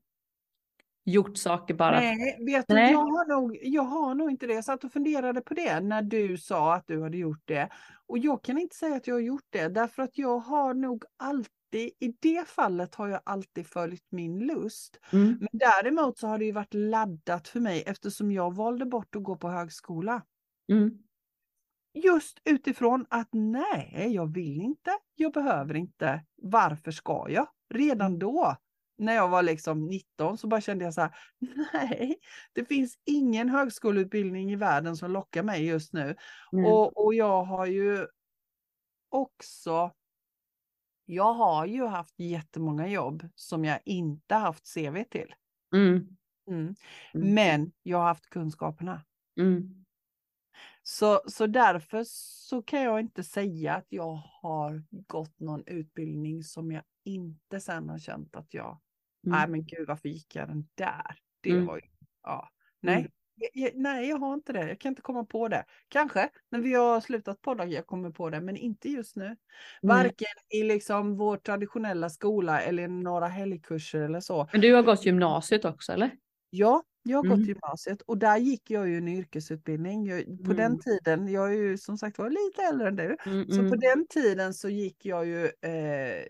[1.04, 2.00] gjort saker bara.
[2.00, 2.92] Nej, vet du, Nej.
[2.92, 4.54] Jag, har nog, jag har nog inte det.
[4.54, 7.68] Jag satt och funderade på det när du sa att du hade gjort det.
[8.06, 11.04] Och jag kan inte säga att jag har gjort det därför att jag har nog
[11.16, 14.98] alltid, i det fallet har jag alltid följt min lust.
[15.12, 15.38] Mm.
[15.40, 19.22] Men däremot så har det ju varit laddat för mig eftersom jag valde bort att
[19.22, 20.22] gå på högskola.
[20.72, 20.90] Mm.
[21.94, 27.46] Just utifrån att nej, jag vill inte, jag behöver inte, varför ska jag?
[27.74, 28.56] Redan då
[28.96, 31.14] när jag var liksom 19 så bara kände jag så här,
[31.72, 32.16] nej,
[32.52, 36.16] det finns ingen högskoleutbildning i världen som lockar mig just nu.
[36.52, 36.64] Mm.
[36.64, 38.06] Och, och jag har ju
[39.08, 39.90] också,
[41.04, 45.34] jag har ju haft jättemånga jobb som jag inte haft CV till.
[45.74, 46.16] Mm.
[46.48, 46.74] Mm.
[47.14, 47.34] Mm.
[47.34, 49.04] Men jag har haft kunskaperna.
[49.40, 49.84] Mm.
[50.82, 56.72] Så, så därför så kan jag inte säga att jag har gått någon utbildning som
[56.72, 58.80] jag inte sen har känt att jag,
[59.22, 59.50] nej Mm.
[59.50, 61.16] men gud varför gick jag den där?
[61.40, 61.66] Det Mm.
[61.66, 61.82] var ju,
[62.22, 62.48] ja,
[62.80, 62.96] nej.
[62.98, 63.10] Mm.
[63.34, 64.68] Jag, jag, nej, jag har inte det.
[64.68, 65.64] Jag kan inte komma på det.
[65.88, 69.36] Kanske när vi har slutat podda jag kommer på det, men inte just nu.
[69.82, 74.48] Varken i liksom vår traditionella skola eller några helgkurser eller så.
[74.52, 76.10] Men du har gått gymnasiet också eller?
[76.50, 77.38] Ja, jag har Mm.
[77.38, 80.06] gått gymnasiet och där gick jag ju en yrkesutbildning.
[80.06, 80.78] Jag, på den Mm.
[80.78, 83.80] tiden, jag är ju som sagt var lite äldre än du, Mm, så på mm.
[83.80, 86.24] den tiden så gick jag ju eh,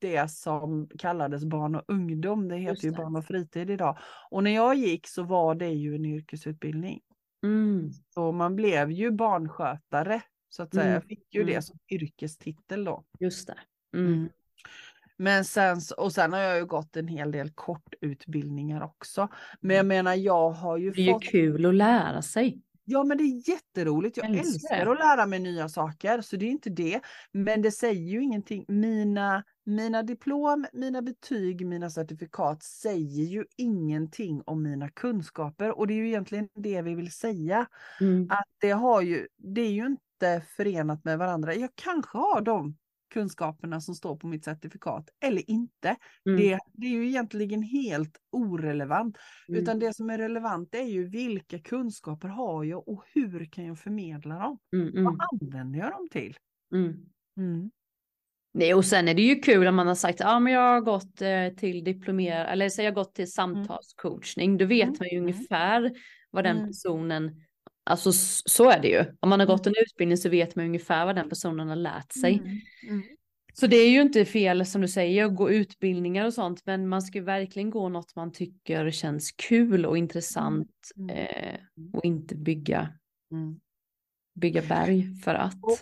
[0.00, 2.48] det som kallades barn och ungdom.
[2.48, 2.96] Det heter Just ju det.
[2.96, 3.98] barn och fritid idag.
[4.30, 7.00] Och när jag gick så var det ju en yrkesutbildning.
[7.44, 7.90] Mm.
[8.14, 10.84] Så man blev ju barnskötare så att säga.
[10.84, 11.54] Mm, Jag fick ju mm.
[11.54, 13.04] det som yrkestitel då.
[13.20, 13.58] Just det.
[15.20, 15.34] Mm.
[15.34, 19.28] Men sen, och sen har jag ju gått en hel del kortutbildningar också.
[19.60, 20.94] Men jag menar jag har ju Mm.
[20.96, 22.62] Det är ju fått kul att lära sig.
[22.84, 24.16] Ja, men det är jätteroligt.
[24.16, 27.00] Jag Älskar älskar att lära mig nya saker, så det är inte det.
[27.32, 28.64] Men det säger ju ingenting.
[28.68, 35.78] Mina, mina diplom, mina betyg, mina certifikat säger ju ingenting om mina kunskaper.
[35.78, 37.66] Och det är ju egentligen det vi vill säga.
[38.00, 38.26] Mm.
[38.30, 41.54] Att det, har ju, det är ju inte förenat med varandra.
[41.54, 42.76] Jag kanske har de
[43.10, 45.96] kunskaperna som står på mitt certifikat eller inte.
[46.26, 46.40] Mm.
[46.40, 49.16] Det, det är ju egentligen helt orelevant.
[49.48, 49.62] Mm.
[49.62, 53.78] Utan det som är relevant är ju vilka kunskaper har jag och hur kan jag
[53.78, 54.58] förmedla dem?
[54.72, 56.36] Mm, mm, Vad använder jag dem till?
[56.74, 56.94] mm.
[57.36, 57.70] Mm.
[58.52, 60.60] Nej, och sen är det ju kul om man har sagt, ja ah, men jag
[60.60, 64.58] har gått eh, till diplomer, eller så jag har gått till samtalscoachning.
[64.58, 65.92] Då vet man ju ungefär
[66.30, 67.40] vad den personen,
[67.84, 68.12] alltså
[68.46, 69.04] så är det ju.
[69.20, 69.74] Om man har gått Mm.
[69.78, 72.34] en utbildning så vet man ungefär vad den personen har lärt sig.
[72.38, 72.58] Mm.
[72.88, 73.02] Mm.
[73.54, 76.88] Så det är ju inte fel som du säger att gå utbildningar och sånt, men
[76.88, 81.10] man ska ju verkligen gå något man tycker känns kul och intressant Mm.
[81.10, 81.60] eh,
[81.92, 82.92] och inte bygga,
[83.32, 83.60] Mm.
[84.34, 85.54] bygga berg för att.
[85.62, 85.78] Och-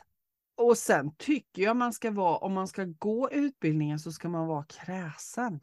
[0.61, 4.47] Och sen tycker jag man ska vara, om man ska gå utbildningen så ska man
[4.47, 5.61] vara kräsen.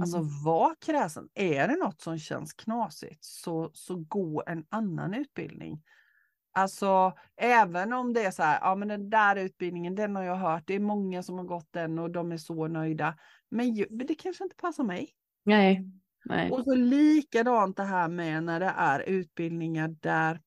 [0.00, 0.30] Alltså Mm.
[0.44, 1.28] var kräsen.
[1.34, 5.82] Är det något som känns knasigt så, så gå en annan utbildning.
[6.52, 10.36] Alltså även om det är så här, ja men den där utbildningen den har jag
[10.36, 13.18] hört, det är många som har gått den och de är så nöjda.
[13.50, 15.10] Men det kanske inte passar mig.
[15.44, 15.84] Nej,
[16.24, 16.52] nej.
[16.52, 20.40] Och så likadant det här med när det är utbildningar där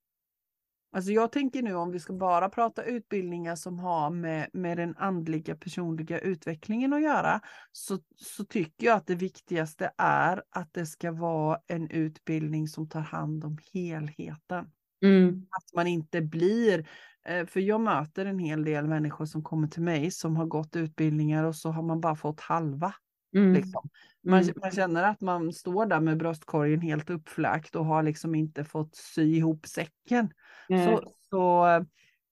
[0.91, 4.97] Alltså jag tänker nu om vi ska bara prata utbildningar som har med, med den
[4.97, 10.85] andliga personliga utvecklingen att göra så, så tycker jag att det viktigaste är att det
[10.85, 14.71] ska vara en utbildning som tar hand om helheten.
[15.03, 16.87] Mm, Att man inte blir,
[17.25, 20.75] eh, för jag möter en hel del människor som kommer till mig som har gått
[20.75, 22.93] utbildningar och så har man bara fått halva.
[23.35, 23.89] mm, Liksom.
[24.23, 28.35] Man, mm, man känner att man står där med bröstkorgen helt uppfläkt och har liksom
[28.35, 30.29] inte fått sy ihop säcken.
[30.69, 31.81] Nej, Så, så eh,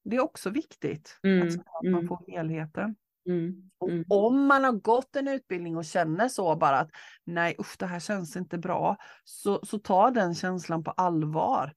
[0.04, 1.92] det är också viktigt Mm, att, att mm.
[1.94, 2.96] man får helheten.
[3.30, 4.06] mm, mm.
[4.10, 6.90] Om man har gått en utbildning och känner så bara att
[7.24, 8.98] nej usch det här känns inte bra.
[9.24, 11.74] Så, så ta den känslan på allvar.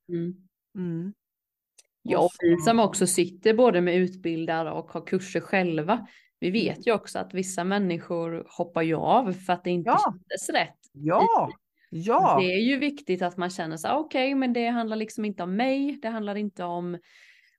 [2.02, 6.06] Ja, vi som också sitter både med utbildare och har kurser själva.
[6.40, 9.98] Vi vet ju också att vissa människor hoppar ju av för att det inte Ja.
[10.04, 10.78] kändes rätt.
[10.92, 11.50] Ja,
[11.90, 12.38] ja.
[12.40, 15.56] Det är ju viktigt att man känner så okej, men det handlar liksom inte om
[15.56, 15.98] mig.
[16.02, 16.98] Det handlar inte om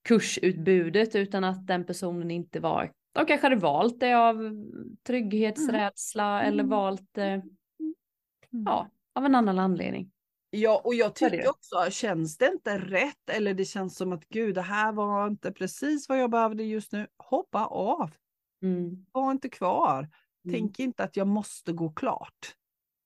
[0.04, 4.36] kursutbudet utan att den personen inte var, de kanske hade valt det av
[5.08, 6.70] trygghetsrädsla eller Mm.
[6.70, 7.44] valt det, Mm.
[8.66, 10.12] ja, av en annan anledning.
[10.50, 14.56] Ja, och jag tycker också, känns det inte rätt eller det känns som att gud,
[14.56, 18.12] det här var inte precis vad jag behövde just nu, hoppa av.
[18.64, 19.06] Mm.
[19.12, 19.98] Var inte kvar.
[20.00, 20.10] Mm.
[20.52, 22.56] Tänk inte att jag måste gå klart.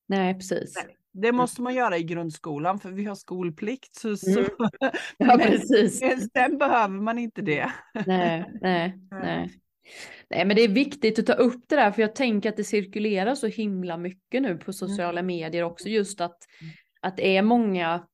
[0.08, 0.74] Nej, precis.
[0.86, 0.96] Nej.
[1.22, 3.94] Det måste man göra i grundskolan för vi har skolplikt.
[3.94, 4.38] Så, så.
[4.38, 4.48] Mm.
[5.18, 6.00] Ja, Men- precis.
[6.02, 7.72] men sen behöver man inte det.
[8.06, 9.50] Nej, nej, nej.
[10.30, 12.64] Nej, men det är viktigt att ta upp det där, för jag tänker att det
[12.64, 16.72] cirkulerar så himla mycket nu på sociala medier också, just att, Mm.
[17.00, 18.06] att det är många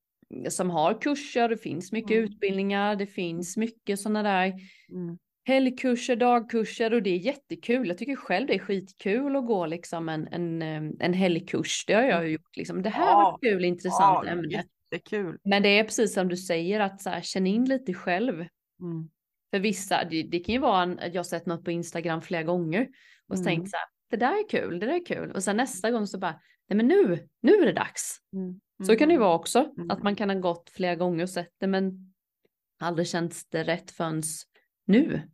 [0.49, 2.25] som har kurser, det finns mycket Mm.
[2.25, 4.47] utbildningar, det finns mycket sådana där
[4.93, 5.19] Mm.
[5.45, 7.89] Helgkurser, dagkurser och det är jättekul.
[7.89, 10.63] Jag tycker själv det är skitkul att gå liksom en, en,
[11.01, 11.85] en helgkurs.
[11.87, 12.83] Det har jag ju gjort liksom.
[12.83, 14.49] Det här Ja, var kul, intressant Ja, ämne.
[14.93, 15.39] jättekul.
[15.45, 18.35] Men det är precis som du säger att så här, känn in lite själv.
[18.35, 19.11] Mm.
[19.51, 22.43] För vissa, det, det kan ju vara en, jag har sett något på Instagram flera
[22.43, 22.89] gånger
[23.29, 23.45] och Mm.
[23.47, 25.33] tänkt så här, det där är kul, det där är kul.
[25.33, 28.17] Och sen nästa gång så bara, nej men nu, nu är det dags.
[28.37, 28.61] Mm.
[28.87, 29.91] Så kan det ju vara också, Mm.
[29.91, 32.13] att man kan ha gått flera gånger och sett det men
[32.81, 34.23] aldrig känts det rätt förrän
[34.85, 35.31] nu.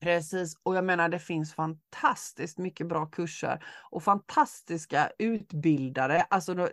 [0.00, 6.68] Precis, och jag menar det finns fantastiskt mycket bra kurser och fantastiska utbildare, alltså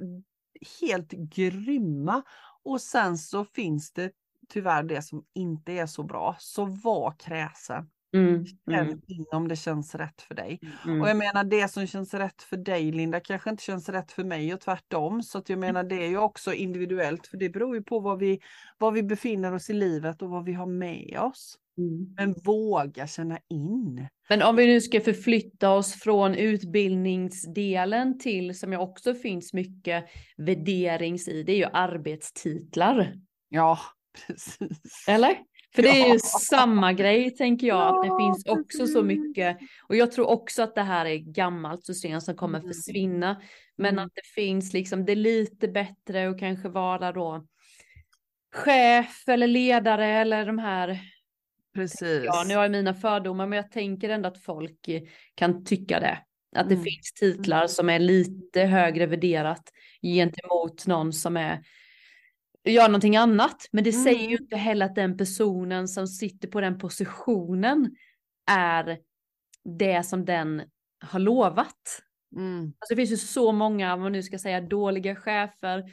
[0.81, 2.23] helt grymma.
[2.63, 4.11] Och sen så finns det
[4.49, 7.89] tyvärr det som inte är så bra, så var kräsen.
[8.13, 10.59] Mm, mm, in om det känns rätt för dig.
[10.85, 11.01] mm.
[11.01, 14.23] Och jag menar det som känns rätt för dig Linda kanske inte känns rätt för
[14.23, 15.23] mig och tvärtom.
[15.23, 18.17] Så att jag menar det är ju också individuellt för det beror ju på var
[18.17, 18.39] vi,
[18.77, 21.57] var vi befinner oss i livet och vad vi har med oss.
[21.77, 22.13] Mm.
[22.17, 24.07] Men våga känna in.
[24.29, 30.05] Men om vi nu ska förflytta oss från utbildningsdelen till, som jag också finns mycket
[30.37, 33.13] värderings i, det är ju arbetstitlar.
[33.49, 33.79] Ja,
[34.27, 35.05] precis.
[35.07, 35.37] Eller?
[35.75, 39.57] För det är ju samma grej tänker jag, att det finns också så mycket.
[39.89, 42.73] Och jag tror också att det här är gammalt system som kommer Mm.
[42.73, 43.41] försvinna.
[43.77, 44.05] Men Mm.
[44.05, 47.45] att det finns liksom, det är lite bättre att kanske vara då
[48.53, 50.99] chef eller ledare eller de här
[51.75, 52.23] Precis.
[52.25, 54.89] Ja, nu har jag mina fördomar, men jag tänker ändå att folk
[55.35, 56.17] kan tycka det.
[56.55, 56.83] Att det Mm.
[56.83, 59.63] finns titlar som är lite högre värderat
[60.01, 61.59] gentemot någon som är
[62.71, 63.67] gör någonting annat.
[63.71, 64.43] Men det säger ju Mm.
[64.43, 67.95] inte heller att den personen som sitter på den positionen
[68.51, 68.97] är
[69.79, 70.61] det som den
[70.99, 72.01] har lovat.
[72.35, 72.59] Mm.
[72.65, 75.83] Alltså det finns ju så många, om man nu ska säga dåliga chefer,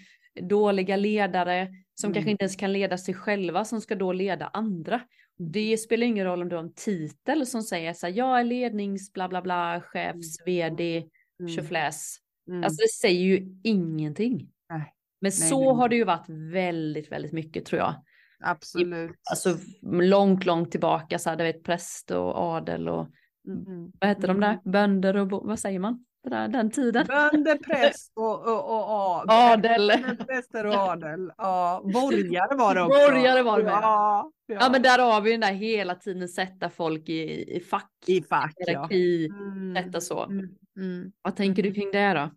[0.41, 2.15] dåliga ledare som Mm.
[2.15, 5.01] kanske inte ens kan leda sig själva som ska då leda andra.
[5.39, 8.45] Det spelar ingen roll om du har en titel som säger så här, jag är
[8.45, 11.05] lednings bla bla bla, chefs, vd,
[11.41, 11.53] Mm.
[11.57, 12.17] tjofläs.
[12.49, 12.65] Mm.
[12.65, 14.51] Alltså det säger ju ingenting.
[15.25, 17.95] Men Nej, så nej, har det ju varit väldigt, väldigt mycket tror jag.
[18.45, 19.11] Absolut.
[19.31, 23.09] Alltså långt, långt tillbaka så här, du vet präst och adel och
[23.49, 23.93] Mm.
[24.01, 24.59] vad heter de där?
[24.65, 26.05] Bönder och vad säger man?
[26.31, 27.07] Där, den tiden.
[27.07, 29.93] Bönder, präst och, och, och, och Adel.
[30.29, 31.33] Präster och adel.
[31.37, 32.99] Ja, borgare var det också.
[32.99, 33.73] Borgare var det med.
[33.73, 34.57] Ja, ja.
[34.61, 38.23] Ja men där har vi den där hela tiden sätta folk i, i fack, I
[38.23, 38.65] fack ja.
[38.67, 39.75] hierarki, Mm.
[39.75, 40.25] detta så.
[40.25, 40.49] Mm.
[40.77, 41.13] Mm.
[41.23, 42.31] Vad tänker du kring det då?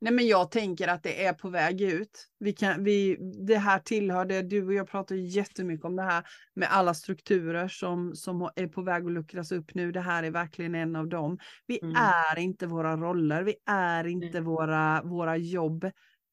[0.00, 2.28] Nej, men jag tänker att det är på väg ut.
[2.38, 6.24] Vi kan, vi, det här tillhör det, du och jag pratar jättemycket om det här
[6.54, 9.92] med alla strukturer som, som är på väg att luckras upp nu.
[9.92, 11.38] Det här är verkligen en av dem.
[11.66, 11.96] Vi Mm.
[11.96, 15.84] är inte våra roller, vi är inte våra, våra jobb,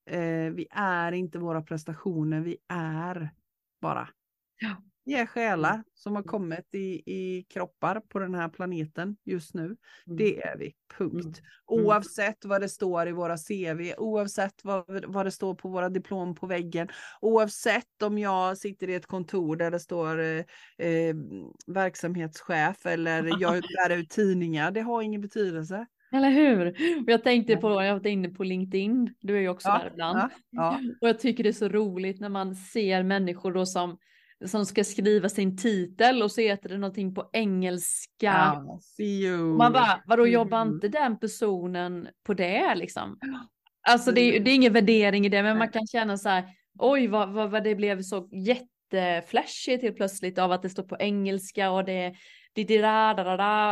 [0.10, 3.30] eh, vi är inte våra prestationer, vi är
[3.82, 4.10] bara.
[4.60, 4.89] Ja.
[5.10, 9.76] Vi är själar som har kommit i, i kroppar på den här planeten just nu.
[10.06, 11.42] Det är vi, punkt.
[11.72, 11.86] Mm.
[11.86, 16.36] Oavsett vad det står i våra CV, oavsett vad, vad det står på våra diplom
[16.36, 16.88] på väggen,
[17.22, 20.44] oavsett om jag sitter i ett kontor där det står eh,
[20.88, 21.16] eh,
[21.68, 25.86] verksamhetschef eller jag bär ut tidningar, det har ingen betydelse.
[26.12, 26.68] Eller hur?
[27.04, 30.20] Och jag tänkte på, jag varit inne på LinkedIn, du är ju också där ibland.
[30.20, 30.80] ja, ja.
[31.02, 33.98] Och jag tycker det är så roligt när man ser människor då som,
[34.46, 38.32] som ska skriva sin titel och så heter det någonting på engelska.
[39.00, 39.38] You.
[39.58, 40.74] Man bara, vadå jobbar Mm.
[40.74, 43.18] inte den personen på det liksom?
[43.82, 46.44] Alltså det, är- det är ingen värdering i det, men man kan känna så här,
[46.80, 50.98] oj vad, vad, vad det blev så jätteflashigt helt plötsligt av att det står på
[51.00, 52.16] engelska och det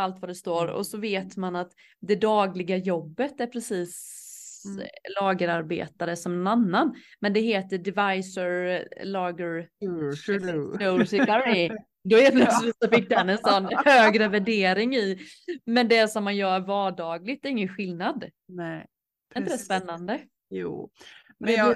[0.02, 4.24] allt vad det står och så vet man att det dagliga jobbet är precis
[4.68, 4.88] Mm.
[5.22, 6.96] lagerarbetare som en annan.
[7.20, 9.70] Men det heter Divisor Lager.
[12.04, 15.20] Då är plötsligt så fick den en sån högre värdering i.
[15.66, 18.26] Men det som man gör vardagligt är ingen skillnad.
[18.48, 18.86] Nej.
[19.36, 20.20] Är inte det spännande?
[20.50, 20.90] Jo.
[21.40, 21.76] Men jag,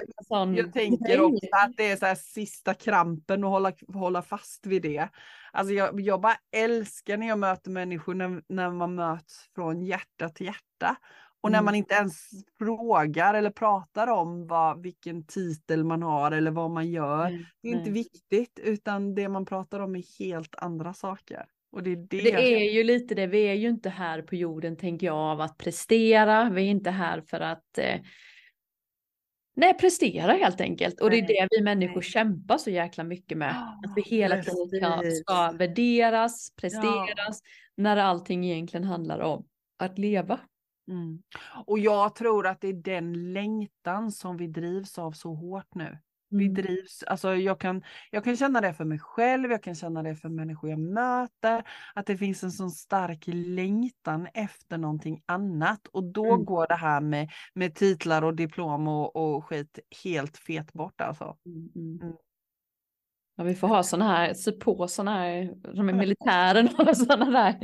[0.56, 4.82] Jag tänker också att det är så här sista krampen och hålla, hålla fast vid
[4.82, 5.08] det.
[5.52, 10.28] Alltså jag, jag bara älskar när jag möter människor när, när man möts från hjärta
[10.28, 10.96] till hjärta.
[11.42, 11.64] Och när Mm.
[11.64, 16.90] man inte ens frågar eller pratar om vad, vilken titel man har eller vad man
[16.90, 17.28] gör.
[17.30, 17.92] Nej, Det är inte nej.
[17.92, 21.44] viktigt utan det man pratar om är helt andra saker.
[21.72, 22.06] Och det är det.
[22.22, 25.40] Det är ju lite det, vi är ju inte här på jorden tänker jag av
[25.40, 28.00] att prestera, vi är inte här för att eh,
[29.54, 31.00] Nej, prestera helt enkelt.
[31.00, 33.50] Och det är det vi människor kämpar så jäkla mycket med.
[33.84, 37.40] Att vi hela tiden ska, värderas, presteras,
[37.76, 39.44] när allting egentligen handlar om
[39.78, 40.40] att leva.
[40.88, 41.22] Mm.
[41.66, 45.98] Och jag tror att det är den längtan som vi drivs av så hårt nu.
[46.34, 46.54] Vi Mm.
[46.54, 50.16] drivs, alltså jag kan, jag kan känna det för mig själv, jag kan känna det
[50.16, 51.64] för människor jag möter,
[51.94, 56.44] att det finns en sån stark längtan efter någonting annat och då Mm.
[56.44, 61.36] går det här med, med titlar och diplom och, och skit helt fet bort alltså.
[61.46, 62.16] Mm, mm.
[63.36, 67.30] Ja, vi får ha sådana här, se på sådana här, de är militären och sådana
[67.30, 67.58] där.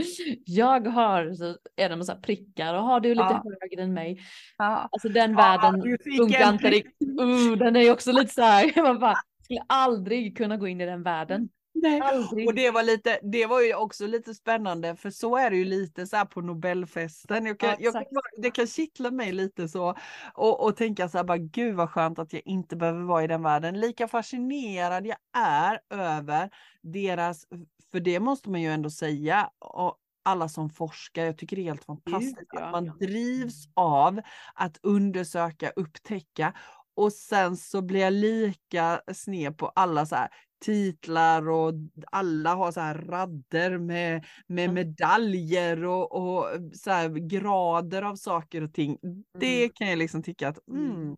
[0.44, 3.42] Jag har, så är de så här prickar och har du lite Ja.
[3.60, 4.20] högre än mig.
[4.58, 4.88] Ja.
[4.92, 5.82] Alltså den världen
[6.18, 7.20] funkar inte riktigt.
[7.20, 9.14] Uh, den är ju också lite så här, man bara,
[9.44, 11.48] skulle aldrig kunna gå in i den världen.
[11.82, 12.00] Nej.
[12.00, 12.48] Aldrig.
[12.48, 15.64] Och det var lite, det var ju också lite spännande för så är det ju
[15.64, 17.46] lite så här på Nobelfesten.
[17.46, 18.04] Jag kan, Ja, jag kan,
[18.36, 19.94] det kan kittla mig lite så
[20.34, 23.26] och, och tänka så här bara gud vad skönt att jag inte behöver vara i
[23.26, 23.80] den världen.
[23.80, 26.50] Lika fascinerad jag är över
[26.82, 27.46] deras,
[27.92, 31.64] för det måste man ju ändå säga, och alla som forskar, jag tycker det är
[31.64, 32.64] helt fantastiskt ja.
[32.64, 34.20] att man drivs av
[34.54, 36.54] att undersöka, upptäcka
[36.96, 40.28] och sen så blir jag lika sned på alla så här
[40.60, 41.72] titlar och
[42.12, 44.74] alla har så här radder med, med Mm.
[44.74, 48.98] medaljer och, och så här grader av saker och ting.
[49.38, 50.90] Det kan jag liksom tycka att, Mm.
[50.90, 51.16] mm,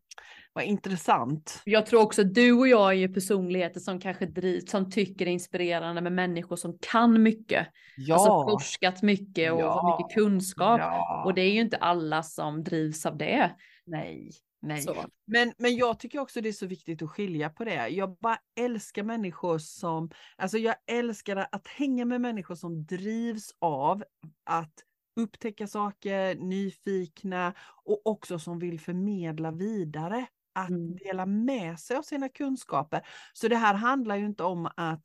[0.52, 1.62] vad intressant.
[1.64, 5.26] Jag tror också att du och jag är ju personligheter som kanske drivs, som tycker
[5.26, 7.66] är inspirerande med människor som kan mycket.
[7.96, 9.98] Ja, Alltså forskat mycket och har Ja.
[9.98, 10.80] mycket kunskap.
[10.80, 11.22] ja.
[11.26, 13.50] Och det är ju inte alla som drivs av det.
[13.86, 14.30] nej,
[14.62, 14.82] nej.
[14.82, 15.04] Så.
[15.26, 17.88] Men, men jag tycker också det är så viktigt att skilja på det.
[17.88, 24.04] Jag bara älskar människor som, alltså jag älskar att hänga med människor som drivs av
[24.44, 24.74] att
[25.20, 27.54] upptäcka saker, nyfikna
[27.84, 30.26] och också som vill förmedla vidare.
[30.52, 30.96] Att Mm.
[30.96, 33.06] dela med sig av sina kunskaper.
[33.32, 35.00] Så det här handlar ju inte om att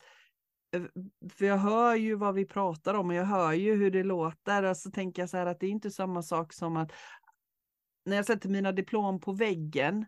[0.76, 0.82] eh,
[1.30, 4.64] för jag hör ju vad vi pratar om och jag hör ju hur det låter
[4.64, 6.92] och så tänker jag så här att det är inte samma sak som att
[8.06, 10.06] när jag sätter mina diplom på väggen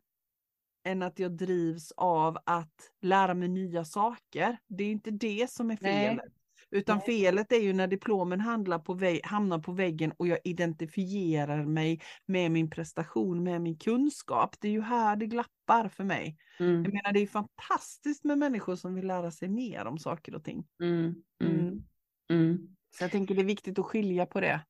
[0.87, 4.57] än att jag drivs av att lära mig nya saker.
[4.67, 6.07] Det är inte det som är Nej.
[6.07, 6.33] felet.
[6.71, 7.05] Utan Nej.
[7.05, 12.01] felet är ju när diplomen handlar på vä- hamnar på väggen och jag identifierar mig
[12.25, 14.55] med min prestation, med min kunskap.
[14.59, 16.37] Det är ju här det glappar för mig.
[16.59, 20.35] Mm, Jag menar det är fantastiskt med människor som vill lära sig mer om saker
[20.35, 20.67] och ting.
[20.83, 21.83] mm, mm, Mm.
[22.31, 22.75] mm.
[22.97, 24.65] Så jag tänker det är viktigt att skilja på det.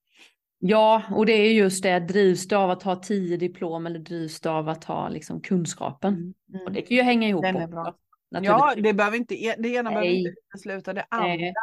[0.59, 4.41] Ja, och det är just det, drivs du av att ha tio diplom eller drivs
[4.41, 6.33] du av att ha liksom kunskapen?
[6.65, 7.95] Och det kan ju hänga ihop Den är bra.
[8.29, 10.17] Ja, det, behöver inte, e, det ena behöver Nej.
[10.19, 11.27] inte utesluta det andra.
[11.27, 11.53] Nej.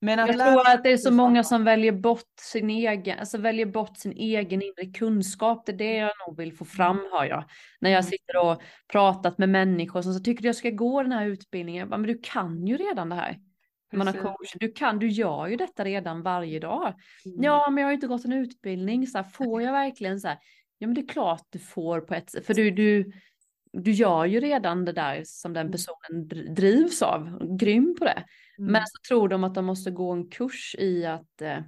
[0.00, 3.38] Men att Jag tror att det är så många som väljer bort sin egen, alltså
[3.38, 5.66] väljer bort sin egen inre kunskap.
[5.66, 7.44] Det är det jag nog vill få fram, hör jag.
[7.80, 8.10] När jag Mm.
[8.10, 8.62] sitter och
[8.92, 11.80] pratat med människor som så tycker jag ska gå den här utbildningen.
[11.80, 13.38] Jag bara, Men du kan ju redan det här.
[13.98, 16.94] Man har coach, du kan, du gör ju detta redan varje dag.
[17.26, 17.42] Mm.
[17.42, 19.06] Ja, men jag har inte gått en utbildning.
[19.06, 20.38] Så här, får jag verkligen så här?
[20.78, 22.46] Ja, men det är klart du får på ett sätt.
[22.46, 23.12] För du, du,
[23.72, 25.72] du gör ju redan det där som den Mm.
[25.72, 27.38] personen dr- drivs av.
[27.58, 28.24] Grym på det.
[28.58, 28.72] Mm.
[28.72, 31.58] Men så tror de att de måste gå en kurs i att eh,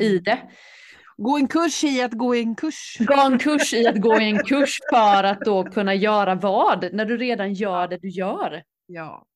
[0.00, 0.22] i Mm.
[0.24, 0.38] det.
[1.16, 2.96] Gå en kurs i att gå en kurs.
[3.00, 6.92] Gå en kurs i att gå i en kurs för att då kunna göra vad?
[6.92, 8.62] När du redan gör det du gör.
[8.86, 9.26] Ja.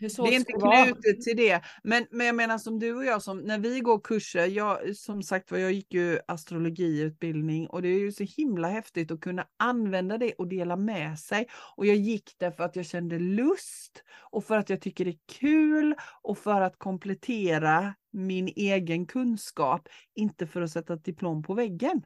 [0.00, 1.60] Det är inte knutet till det.
[1.84, 5.22] Men, men jag menar som du och jag, som, när vi går kurser, jag, som
[5.22, 9.46] sagt var, jag gick ju astrologiutbildning och det är ju så himla häftigt att kunna
[9.56, 11.46] använda det och dela med sig.
[11.76, 15.10] Och jag gick där för att jag kände lust och för att jag tycker det
[15.10, 21.42] är kul och för att komplettera min egen kunskap, inte för att sätta ett diplom
[21.42, 22.02] på väggen.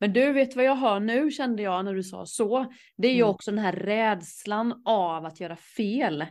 [0.00, 2.72] Men du vet vad jag hör nu kände jag när du sa så.
[2.96, 3.30] Det är ju Mm.
[3.30, 6.24] också den här rädslan av att göra fel.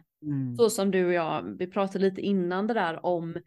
[0.57, 3.38] Så som du och jag, vi pratade lite innan det där om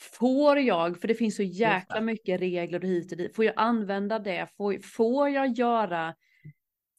[0.00, 3.54] Får jag, för det finns så jäkla mycket regler och hit och dit, får jag
[3.56, 4.48] använda det?
[4.56, 6.14] Får, får jag göra,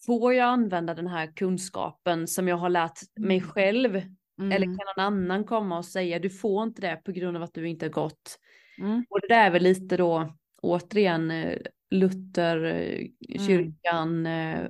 [0.05, 3.49] får jag använda den här kunskapen som jag har lärt mig Mm.
[3.49, 3.95] själv?
[4.39, 4.51] Mm.
[4.51, 7.53] Eller kan någon annan komma och säga du får inte det på grund av att
[7.53, 8.39] du inte har gått?
[8.79, 9.05] Mm.
[9.09, 11.57] Och det där är väl lite då återigen eh,
[11.91, 13.47] Luther, eh, Mm.
[13.47, 14.69] kyrkan, eh,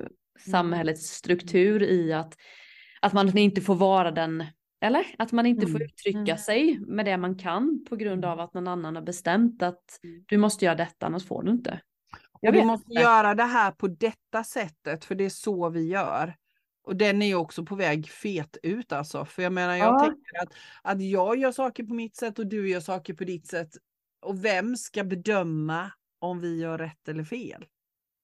[0.52, 2.36] samhällets struktur i att,
[3.02, 4.44] att man inte får vara den,
[4.82, 5.82] eller att man inte får Mm.
[5.86, 6.38] uttrycka Mm.
[6.38, 10.24] sig med det man kan på grund av att någon annan har bestämt att Mm.
[10.28, 11.82] du måste göra detta annars får du inte.
[12.42, 13.02] Jag du vet måste inte.
[13.02, 16.36] göra det här på detta sättet, för det är så vi gör.
[16.84, 19.26] Och den är ju också på väg fet ut alltså.
[19.26, 20.00] För jag menar, jag Ja.
[20.00, 23.48] tänker att, att jag gör saker på mitt sätt och du gör saker på ditt
[23.48, 23.70] sätt.
[24.22, 27.66] Och vem ska bedöma om vi gör rätt eller fel?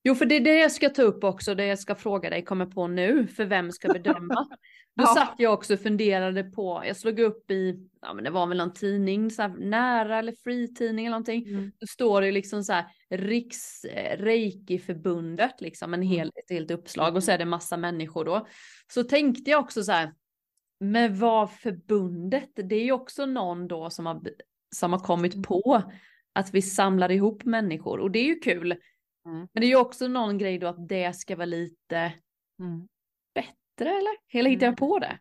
[0.07, 2.43] Jo, för det är det jag ska ta upp också, det jag ska fråga dig
[2.43, 4.47] kommer på nu, för vem ska bedöma?
[4.95, 5.15] Då Ja.
[5.15, 8.57] satt jag också och funderade på, jag slog upp i, ja men det var väl
[8.57, 11.47] någon tidning, så här, nära eller fritidning eller någonting.
[11.47, 11.71] Mm.
[11.79, 17.15] Då står det liksom så här Riks eh, Reiki-förbundet, liksom en hel, ett helt uppslag
[17.15, 18.47] och så är det massa människor då.
[18.93, 20.13] Så tänkte jag också så här,
[20.79, 24.21] men vad förbundet, det är ju också någon då som har,
[24.75, 25.81] som har kommit på
[26.33, 28.75] att vi samlar ihop människor och det är ju kul.
[29.25, 29.37] Mm.
[29.53, 32.13] Men det är ju också någon grej då att det ska vara lite
[32.59, 32.87] Mm.
[33.35, 34.39] bättre eller?
[34.39, 35.19] Eller hittar jag på det?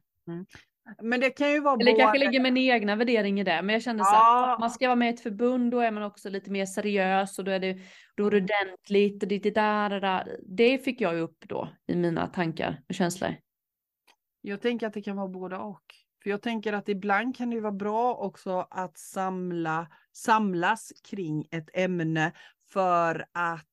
[1.03, 3.63] Men det kan ju vara Eller det kanske både- ligger min egna värdering i det,
[3.63, 4.45] men jag kände så Ja.
[4.49, 7.39] här, man ska vara med i ett förbund, då är man också lite mer seriös
[7.39, 7.79] och då är det,
[8.17, 10.37] då är det ordentligt och det, det där, det där.
[10.47, 13.31] Det fick jag ju upp då i mina tankar och känslor.
[14.41, 15.83] Jag tänker att det kan vara både och.
[16.23, 21.69] För jag tänker att ibland kan det vara bra också att samla, samlas kring ett
[21.75, 22.33] ämne
[22.73, 23.67] för att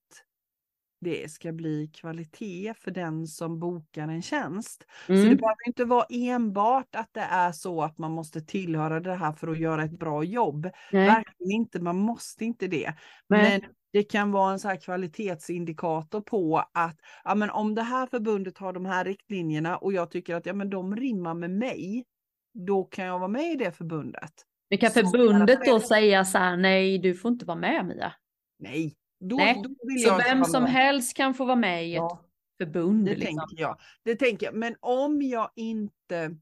[1.01, 4.85] det ska bli kvalitet för den som bokar en tjänst.
[5.05, 5.37] Så det Mm.
[5.37, 9.47] behöver inte vara enbart att det är så att man måste tillhöra det här för
[9.47, 10.69] att göra ett bra jobb.
[10.91, 11.07] Nej.
[11.07, 12.93] Verkligen inte, man måste inte det.
[13.27, 13.59] Nej.
[13.59, 18.57] Men det kan vara en så kvalitetsindikator på att ja, men om det här förbundet
[18.57, 22.05] har de här riktlinjerna och jag tycker att ja, men de rimmar med mig,
[22.53, 24.31] då kan jag vara med i det förbundet.
[24.69, 28.13] Men kan förbundet då säga så här, nej du får inte vara med Mia.
[28.59, 30.71] Nej, då, Nej, då vill Så vem som med.
[30.71, 32.25] helst kan få vara med i ett Ja,
[32.57, 33.05] förbund.
[33.05, 33.37] det liksom.
[33.37, 33.77] tänker jag.
[34.03, 34.55] Det tänker jag.
[34.55, 36.35] Men om jag inte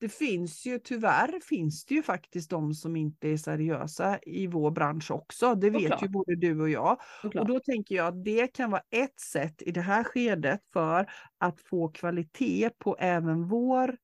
[0.00, 4.70] det finns ju tyvärr finns det ju faktiskt de som inte är seriösa i vår
[4.70, 5.54] bransch också.
[5.54, 6.02] Det vet Såklart.
[6.02, 7.00] ju både du och jag.
[7.22, 7.42] Såklart.
[7.42, 11.10] Och då tänker jag att det kan vara ett sätt i det här skedet för
[11.38, 13.96] att få kvalitet på även vår,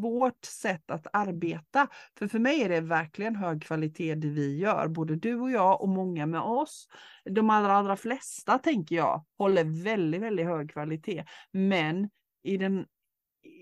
[0.00, 1.88] vårt sätt att arbeta.
[2.18, 5.82] För för mig är det verkligen hög kvalitet det vi gör, både du och jag
[5.82, 6.88] och många med oss.
[7.30, 11.24] De allra, allra flesta tänker jag håller väldigt, väldigt hög kvalitet.
[11.52, 12.10] Men
[12.42, 12.86] i den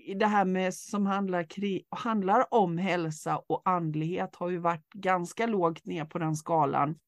[0.05, 4.89] i det här med som handlar, kri- handlar om hälsa och andlighet har ju varit
[4.93, 6.99] ganska lågt ner på den skalan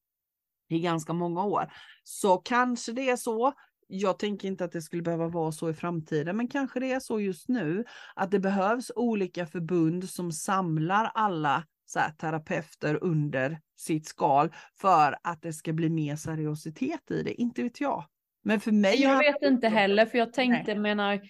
[0.69, 1.73] i ganska många år.
[2.03, 3.53] Så kanske det är så.
[3.88, 6.99] Jag tänker inte att det skulle behöva vara så i framtiden, men kanske det är
[6.99, 7.83] så just nu
[8.15, 14.49] att det behövs olika förbund som samlar alla så här, terapeuter under sitt skal
[14.81, 17.41] för att det ska bli mer seriositet i det.
[17.41, 18.05] Inte vet jag.
[18.43, 19.01] Men för mig.
[19.01, 21.21] Jag vet det inte heller, för jag tänkte, menar,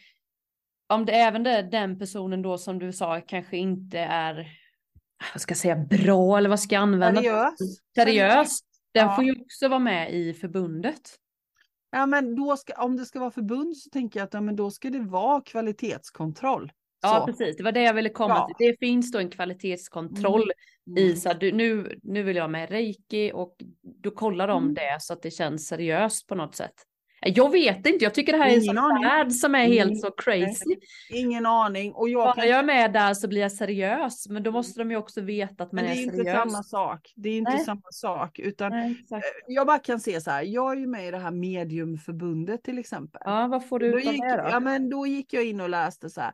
[0.89, 4.47] om det även det, den personen då som du sa kanske inte är,
[5.33, 7.21] vad ska jag säga, bra eller vad ska jag använda?
[7.21, 7.59] Seriös.
[7.95, 8.59] Seriös.
[8.93, 9.15] Den Ja.
[9.15, 11.01] får ju också vara med i förbundet.
[11.95, 14.55] Ja, men då ska, om det ska vara förbund så tänker jag att ja, men
[14.55, 16.71] då ska det vara kvalitetskontroll.
[17.01, 17.25] Ja, Så.
[17.25, 17.57] precis.
[17.57, 18.47] Det var det jag ville komma Ja.
[18.57, 18.67] till.
[18.67, 20.51] Det finns då en kvalitetskontroll
[20.97, 21.15] i Mm.
[21.15, 24.73] så att du, nu, nu vill jag med reiki och då kollar de Mm.
[24.73, 26.73] det så att det känns seriöst på något sätt.
[27.27, 29.71] Jag vet inte, jag tycker det här är en Ingen sån värld som är Mm.
[29.71, 30.75] helt så crazy.
[31.09, 31.93] Ingen aning.
[31.93, 32.47] Och jag Bara kan...
[32.49, 35.63] jag är med där så blir jag seriös, men då måste de ju också veta
[35.63, 36.35] att man Men det är, är inte seriös.
[36.37, 37.13] samma sak.
[37.15, 37.59] Det är inte Nej.
[37.65, 38.39] samma sak.
[38.39, 39.25] Utan Nej, exakt.
[39.47, 40.43] jag bara kan se så här.
[40.43, 43.21] Jag är ju med i det här mediumförbundet till exempel.
[43.25, 44.49] Ja, vad får du Då ut av gick, det då?
[44.49, 46.31] ja, men då gick jag in och läste så här.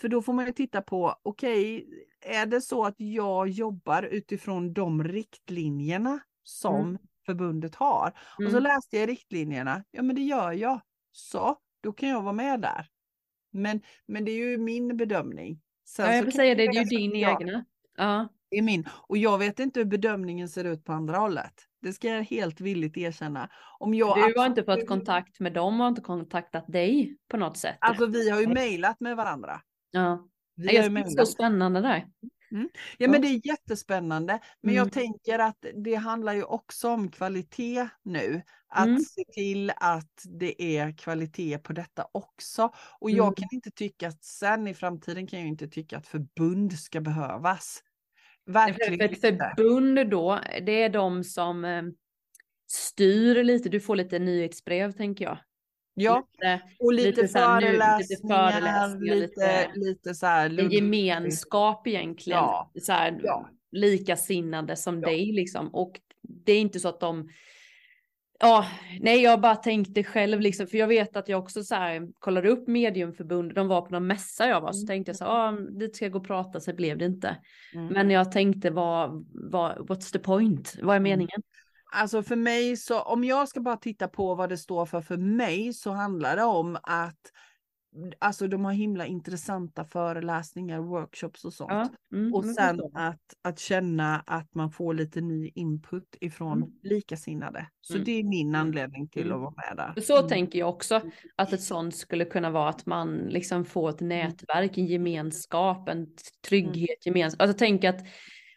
[0.00, 1.86] För då får man ju titta på, okej,
[2.26, 6.98] är det så att jag jobbar utifrån de riktlinjerna som Mm.
[7.30, 8.08] Förbundet har?
[8.38, 8.62] Och så Mm.
[8.62, 10.80] läste jag riktlinjerna, ja men det gör jag.
[11.12, 12.86] Så, då kan jag vara med där.
[13.52, 15.60] Men, men det är ju min bedömning.
[15.88, 17.64] Sen Ja, jag vill säga det, det är ju din egna.
[17.96, 18.28] Ja.
[18.50, 18.88] det är min.
[19.08, 21.52] Och jag vet inte hur bedömningen ser ut på andra hållet.
[21.82, 23.50] Det ska jag helt villigt erkänna.
[23.78, 27.36] Om jag Du har inte fått absolut- kontakt med dem och inte kontaktat dig på
[27.36, 27.76] något sätt.
[27.80, 29.60] Alltså vi har ju mejlat med varandra.
[29.90, 30.26] ja.
[30.56, 32.06] Vi det är så spännande där.
[32.98, 34.40] Ja men det är jättespännande.
[34.62, 34.76] Men Mm.
[34.76, 38.42] jag tänker att det handlar ju också om kvalitet nu.
[38.68, 39.00] Att Mm.
[39.00, 42.70] se till att det är kvalitet på detta också.
[43.00, 43.34] Och jag Mm.
[43.34, 47.82] kan inte tycka att sen i framtiden kan jag inte tycka att förbund ska behövas.
[48.46, 51.82] För Verkligen ett förbund då, det är de som eh,
[52.72, 55.38] styr lite, du får lite nyhetsbrev tänker jag.
[56.02, 60.58] Ja, Lite, och lite, lite så här nu- lite föreläsningar, lite, lite- lite, så här
[60.60, 62.38] en gemenskap egentligen.
[62.38, 62.70] Ja.
[62.80, 63.48] Så här, Ja.
[63.72, 65.08] Likasinnade som Ja.
[65.08, 65.68] dig liksom.
[65.74, 67.28] Och det är inte så att de
[68.42, 68.66] Ja,
[69.00, 72.48] nej jag bara tänkte själv liksom, för jag vet att jag också så här kollade
[72.48, 74.86] upp mediumförbund, de var på någon mässa jag var, så Mm.
[74.86, 77.36] tänkte jag så ja dit ska jag gå och prata, så blev det inte.
[77.74, 77.86] Mm.
[77.86, 80.76] Men jag tänkte vad, vad, what's the point?
[80.82, 81.02] Vad är Mm.
[81.02, 81.42] meningen?
[81.92, 85.16] Alltså för mig så, om jag ska bara titta på vad det står för för
[85.16, 87.18] mig så handlar det om att
[88.18, 91.70] Alltså de har himla intressanta föreläsningar, workshops och sånt.
[91.70, 96.70] Ja, mm, Och sen att, att känna att man får lite ny input ifrån Mm.
[96.82, 97.66] likasinnade.
[97.80, 98.04] Så Mm.
[98.04, 98.60] det är min Mm.
[98.60, 99.34] anledning till Mm.
[99.34, 100.00] att vara med där.
[100.02, 100.28] Så Mm.
[100.28, 101.00] tänker jag också
[101.36, 106.06] att ett sånt skulle kunna vara att man liksom får ett nätverk, en gemenskap, en
[106.48, 107.42] trygghet, gemenskap.
[107.42, 108.00] Alltså tänk att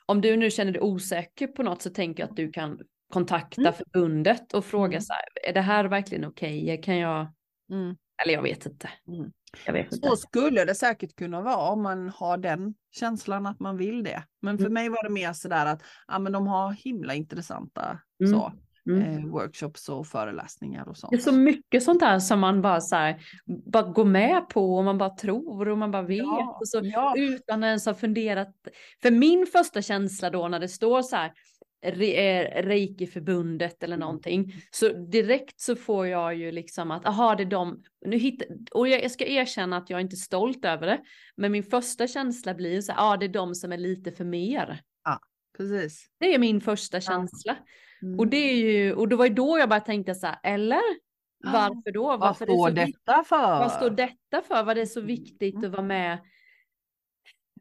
[0.05, 2.79] om du nu känner dig osäker på något så tänker jag att du kan
[3.13, 3.73] kontakta Mm.
[3.73, 5.01] förbundet och fråga Mm.
[5.01, 6.81] så här, är det här verkligen okej?
[6.83, 7.27] Kan jag,
[7.71, 7.95] Mm.
[8.23, 8.89] eller jag vet inte.
[9.07, 9.31] Mm.
[9.65, 10.07] Jag vet inte.
[10.07, 14.23] Så skulle det säkert kunna vara om man har den känslan att man vill det.
[14.41, 14.73] Men för Mm.
[14.73, 17.99] mig var det mer sådär att ja, men de har himla intressanta
[18.31, 18.53] så.
[18.89, 19.01] Mm.
[19.17, 21.11] eh, workshops och föreläsningar och sånt.
[21.11, 23.21] Det är så mycket sånt här som man bara så här,
[23.71, 26.17] bara går med på och man bara tror och man bara vet.
[26.17, 27.13] Ja, och så, ja.
[27.17, 28.47] Utan att ens ha funderat.
[29.01, 31.31] För min första känsla då när det står så här
[31.83, 34.53] Re- eh, Reiki-förbundet eller någonting.
[34.71, 38.87] Så direkt så får jag ju liksom att, aha det är de, nu hittar, och
[38.87, 41.01] jag, jag ska erkänna att jag är inte stolt över det.
[41.35, 44.81] Men min första känsla blir så ja det är de som är lite för mer.
[45.57, 46.07] Precis.
[46.19, 47.55] Det är min första känsla.
[48.01, 48.19] Mm.
[48.19, 50.81] Och det är ju, och det var ju då jag bara tänkte så här, eller?
[51.43, 52.03] Varför då?
[52.07, 53.05] Vad Varför är det står viktigt?
[53.05, 53.59] detta för?
[53.59, 54.63] Vad står detta för?
[54.63, 56.19] Vad det är så viktigt att vara med?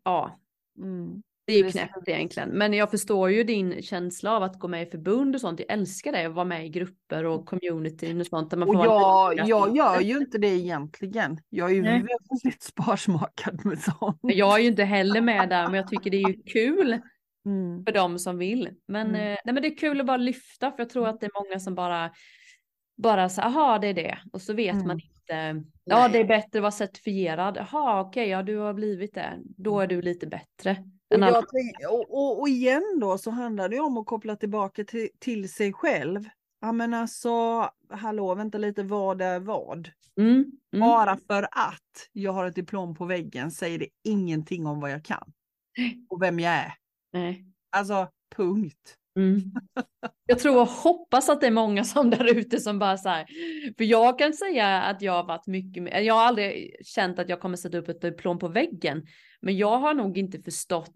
[0.04, 0.38] Ja,
[0.78, 1.22] Mm.
[1.44, 2.48] Det är ju knäppt egentligen.
[2.48, 5.60] Men jag förstår ju din känsla av att gå med i förbund och sånt.
[5.60, 8.50] Jag älskar det, att vara med i grupper och communityn och sånt.
[8.50, 11.40] Där man Och får vara jag, jag gör ju inte det egentligen.
[11.48, 12.02] Jag är ju Nej.
[12.30, 14.18] väldigt sparsmakad med sånt.
[14.22, 16.98] Jag är ju inte heller med där, men jag tycker det är ju kul
[17.46, 17.84] Mm.
[17.84, 18.68] för dem som vill.
[18.88, 19.20] Men, Mm.
[19.20, 21.44] eh, nej, men det är kul att bara lyfta, för jag tror att det är
[21.44, 22.10] många som bara,
[22.96, 24.18] bara så aha det är det.
[24.32, 24.86] Och så vet Mm.
[24.86, 26.08] man inte, ja Nej.
[26.12, 27.56] det är bättre att vara certifierad.
[27.56, 29.38] Jaha okej, ja du har blivit det.
[29.44, 30.76] Då är du lite bättre.
[31.14, 31.46] Och,
[31.80, 35.72] jag och, och, igen då så handlar det om att koppla tillbaka till, till sig
[35.72, 36.28] själv.
[36.60, 37.30] Ja men alltså,
[37.90, 39.90] hallå vänta lite, vad är vad?
[40.18, 40.88] Mm, mm.
[40.88, 45.04] Bara för att jag har ett diplom på väggen säger det ingenting om vad jag
[45.04, 45.32] kan.
[46.08, 46.74] Och vem jag är.
[47.12, 47.44] Nej.
[47.70, 48.96] Alltså, punkt.
[49.16, 49.40] Mm.
[50.26, 53.26] Jag tror och hoppas att det är många som där ute som bara så här.
[53.76, 56.04] För jag kan säga att jag har varit mycket.
[56.04, 59.06] Jag har aldrig känt att jag kommer sätta upp ett diplom på väggen.
[59.42, 60.94] Men jag har nog inte förstått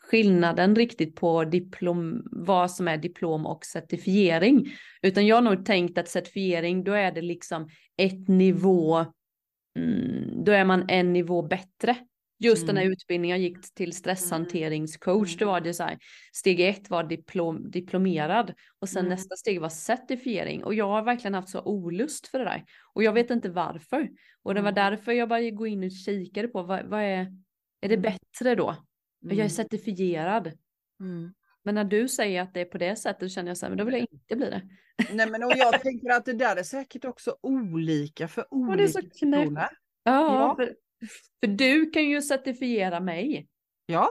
[0.00, 4.66] skillnaden riktigt på diplom, vad som är diplom och certifiering.
[5.02, 9.04] Utan jag har nog tänkt att certifiering, då är det liksom ett nivå.
[9.78, 11.96] Mm, då är man en nivå bättre.
[12.40, 12.92] Just den här Mm.
[12.92, 15.98] utbildningen jag gick till stresshanteringscoach, då var det så här.
[16.32, 19.10] Steg ett var diplom, diplomerad och sen Mm.
[19.10, 23.02] nästa steg var certifiering och jag har verkligen haft så olust för det där och
[23.02, 24.08] jag vet inte varför.
[24.42, 24.90] Och det var Mm.
[24.90, 27.26] därför jag bara gå in och kikade på vad, vad är,
[27.80, 28.02] är det Mm.
[28.02, 28.76] bättre då?
[29.20, 29.50] Jag är Mm.
[29.50, 30.46] certifierad.
[31.00, 31.34] Mm.
[31.64, 33.78] Men när du säger att det är på det sättet känner jag så här, men
[33.78, 34.62] då vill jag inte bli det.
[35.12, 38.72] Nej men och jag tänker att det där är säkert också olika för Och det
[38.72, 39.46] är olika så personer.
[39.60, 39.68] Ja,
[40.04, 40.54] Ja.
[40.56, 40.74] För,
[41.40, 43.48] för du kan ju certifiera mig.
[43.86, 44.08] Ja.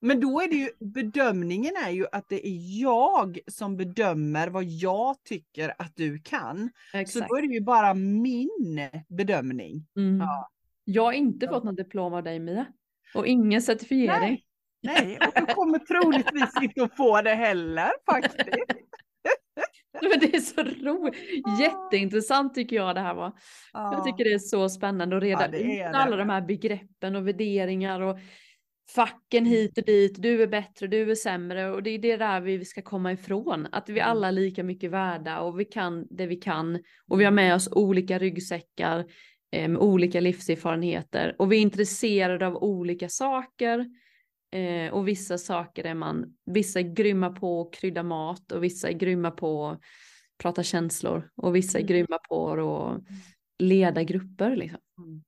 [0.00, 4.64] Men då är det ju, bedömningen är ju att det är jag som bedömer vad
[4.64, 6.70] jag tycker att du kan.
[6.92, 7.28] Så Exakt.
[7.28, 9.86] då är det ju bara min bedömning.
[9.96, 10.20] Mm.
[10.20, 10.50] Ja.
[10.84, 11.52] Jag har inte Ja.
[11.52, 12.66] fått något diplom av dig Mia.
[13.14, 14.20] Och ingen certifiering.
[14.20, 14.44] Nej.
[14.82, 18.48] Nej, och du kommer troligtvis inte att få det heller faktiskt.
[20.02, 21.14] Men det är så roligt.
[21.60, 23.32] Jätteintressant tycker jag det här var.
[23.72, 27.28] Jag tycker det är så spännande att reda Ja, ut alla de här begreppen och
[27.28, 28.18] värderingar och
[28.94, 30.22] facken hit och dit.
[30.22, 33.66] Du är bättre, du är sämre och det är det där vi ska komma ifrån.
[33.72, 34.10] Att vi Mm.
[34.10, 36.78] alla är lika mycket värda och vi kan det vi kan
[37.08, 39.04] och vi har med oss olika ryggsäckar
[39.50, 43.86] eh, med olika livserfarenheter och vi är intresserade av olika saker.
[44.52, 48.88] Eh, och vissa saker är man, vissa är grymma på att krydda mat och vissa
[48.88, 49.80] är grymma på att
[50.38, 51.88] prata känslor och vissa är Mm.
[51.88, 53.02] grymma på att
[53.58, 54.56] leda grupper.
[54.56, 54.80] Liksom.
[54.98, 55.22] Mm.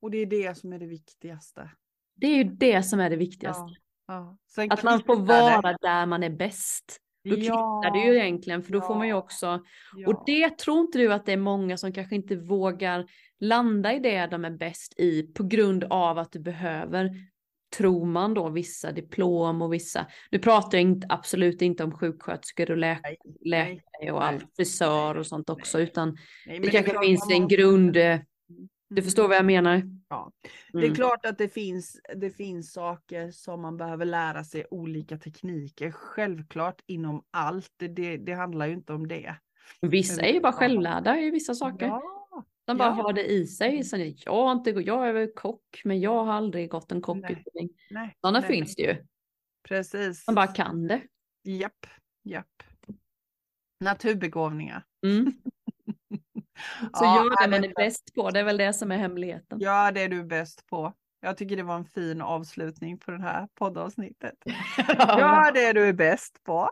[0.00, 1.70] Och det är det som är det viktigaste.
[2.14, 3.74] Det är ju det som är det viktigaste.
[4.06, 4.38] Ja.
[4.56, 4.64] Ja.
[4.70, 6.98] Att man får vara där man är bäst.
[7.24, 7.80] Då Ja.
[7.82, 9.16] kvittar det ju egentligen för då får man ju Ja.
[9.18, 9.62] också
[9.96, 10.08] Ja.
[10.08, 13.06] Och det tror inte du att det är många som kanske inte vågar
[13.40, 17.10] landa i det de är bäst i på grund av att du behöver,
[17.76, 22.70] tror man då, vissa diplom och vissa, nu pratar jag inte, absolut inte om sjuksköterskor
[22.70, 26.16] och lä Nej, läkare och frisör och sånt också, utan
[26.46, 28.18] Nej, det kanske klart finns en måste- grund, eh,
[28.94, 29.04] du Mm.
[29.04, 29.82] förstår vad jag menar?
[30.08, 30.32] Ja.
[30.72, 30.90] Det Mm.
[30.90, 35.90] är klart att det finns, det finns saker som man behöver lära sig, olika tekniker.
[35.90, 39.36] Självklart inom allt, det, det, handlar ju inte om det.
[39.80, 41.86] Vissa är ju bara självlärda i vissa saker.
[41.86, 42.02] Ja,
[42.64, 42.92] De bara ja.
[43.02, 43.84] har det i sig.
[43.84, 47.70] Sen är jag inte, jag är väl kock, men jag har aldrig gått en kockutbildning.
[48.20, 48.96] Sådana nej, finns det ju.
[49.68, 50.26] Precis.
[50.26, 51.02] Man bara kan det.
[51.44, 51.86] Japp,
[52.24, 52.62] japp.
[53.80, 54.84] Naturbegåvningar.
[55.06, 55.32] Mm.
[56.80, 59.58] Så Ja, gör det man är bäst på, det är väl det som är hemligheten.
[59.60, 60.92] Ja, det är du bäst på.
[61.20, 64.34] Jag tycker det var en fin avslutning på det här poddavsnittet.
[64.98, 65.50] Ja.
[65.54, 66.70] Det du är bäst på.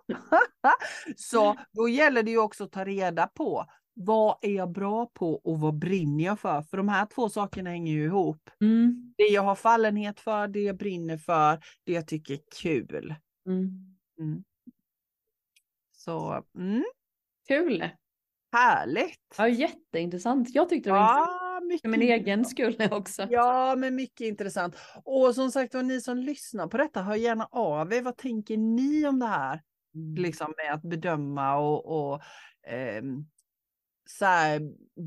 [1.16, 5.34] Så då gäller det ju också att ta reda på vad är jag bra på
[5.34, 6.62] och vad brinner jag för?
[6.62, 8.50] För de här två sakerna hänger ju ihop.
[8.60, 9.14] Mm.
[9.16, 13.14] Det jag har fallenhet för, det jag brinner för, det jag tycker är kul.
[13.46, 13.96] Mm.
[14.18, 14.44] Mm.
[15.92, 16.84] Så mm,
[17.48, 17.88] Kul.
[18.52, 19.34] Härligt.
[19.38, 20.48] Ja, jätteintressant.
[20.54, 21.00] Jag tyckte det var.
[21.00, 23.26] Ja, mycket För min egen skull också.
[23.30, 24.76] Ja, men mycket intressant.
[25.04, 28.02] Och som sagt var, ni som lyssnar på detta, hör gärna av er.
[28.02, 29.60] Vad tänker ni om det här?
[29.94, 30.14] Mm.
[30.14, 32.14] Liksom med att bedöma och, och
[32.72, 33.02] eh,
[34.08, 34.60] så här,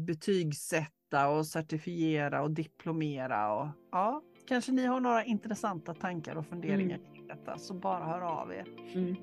[0.06, 3.54] betygsätta och certifiera och diplomera.
[3.54, 7.14] Och, ja, kanske ni har några intressanta tankar och funderingar Mm.
[7.14, 8.66] kring detta så bara hör av er.
[8.96, 9.16] Mm.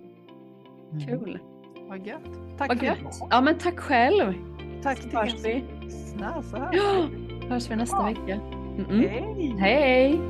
[1.06, 1.38] Kul.
[1.90, 2.20] Vad gött.
[2.58, 2.98] Tack Vad gött.
[3.30, 4.34] Ja men tack själv.
[4.82, 5.64] Tack Så hörs vi.
[5.82, 6.42] lyssnar.
[6.42, 7.08] Så hörs Ja,
[7.48, 8.02] hörs vi nästa Ja.
[8.02, 8.34] vecka.
[8.34, 9.08] Mm -mm.
[9.08, 9.54] Hej!
[9.58, 10.20] Hej!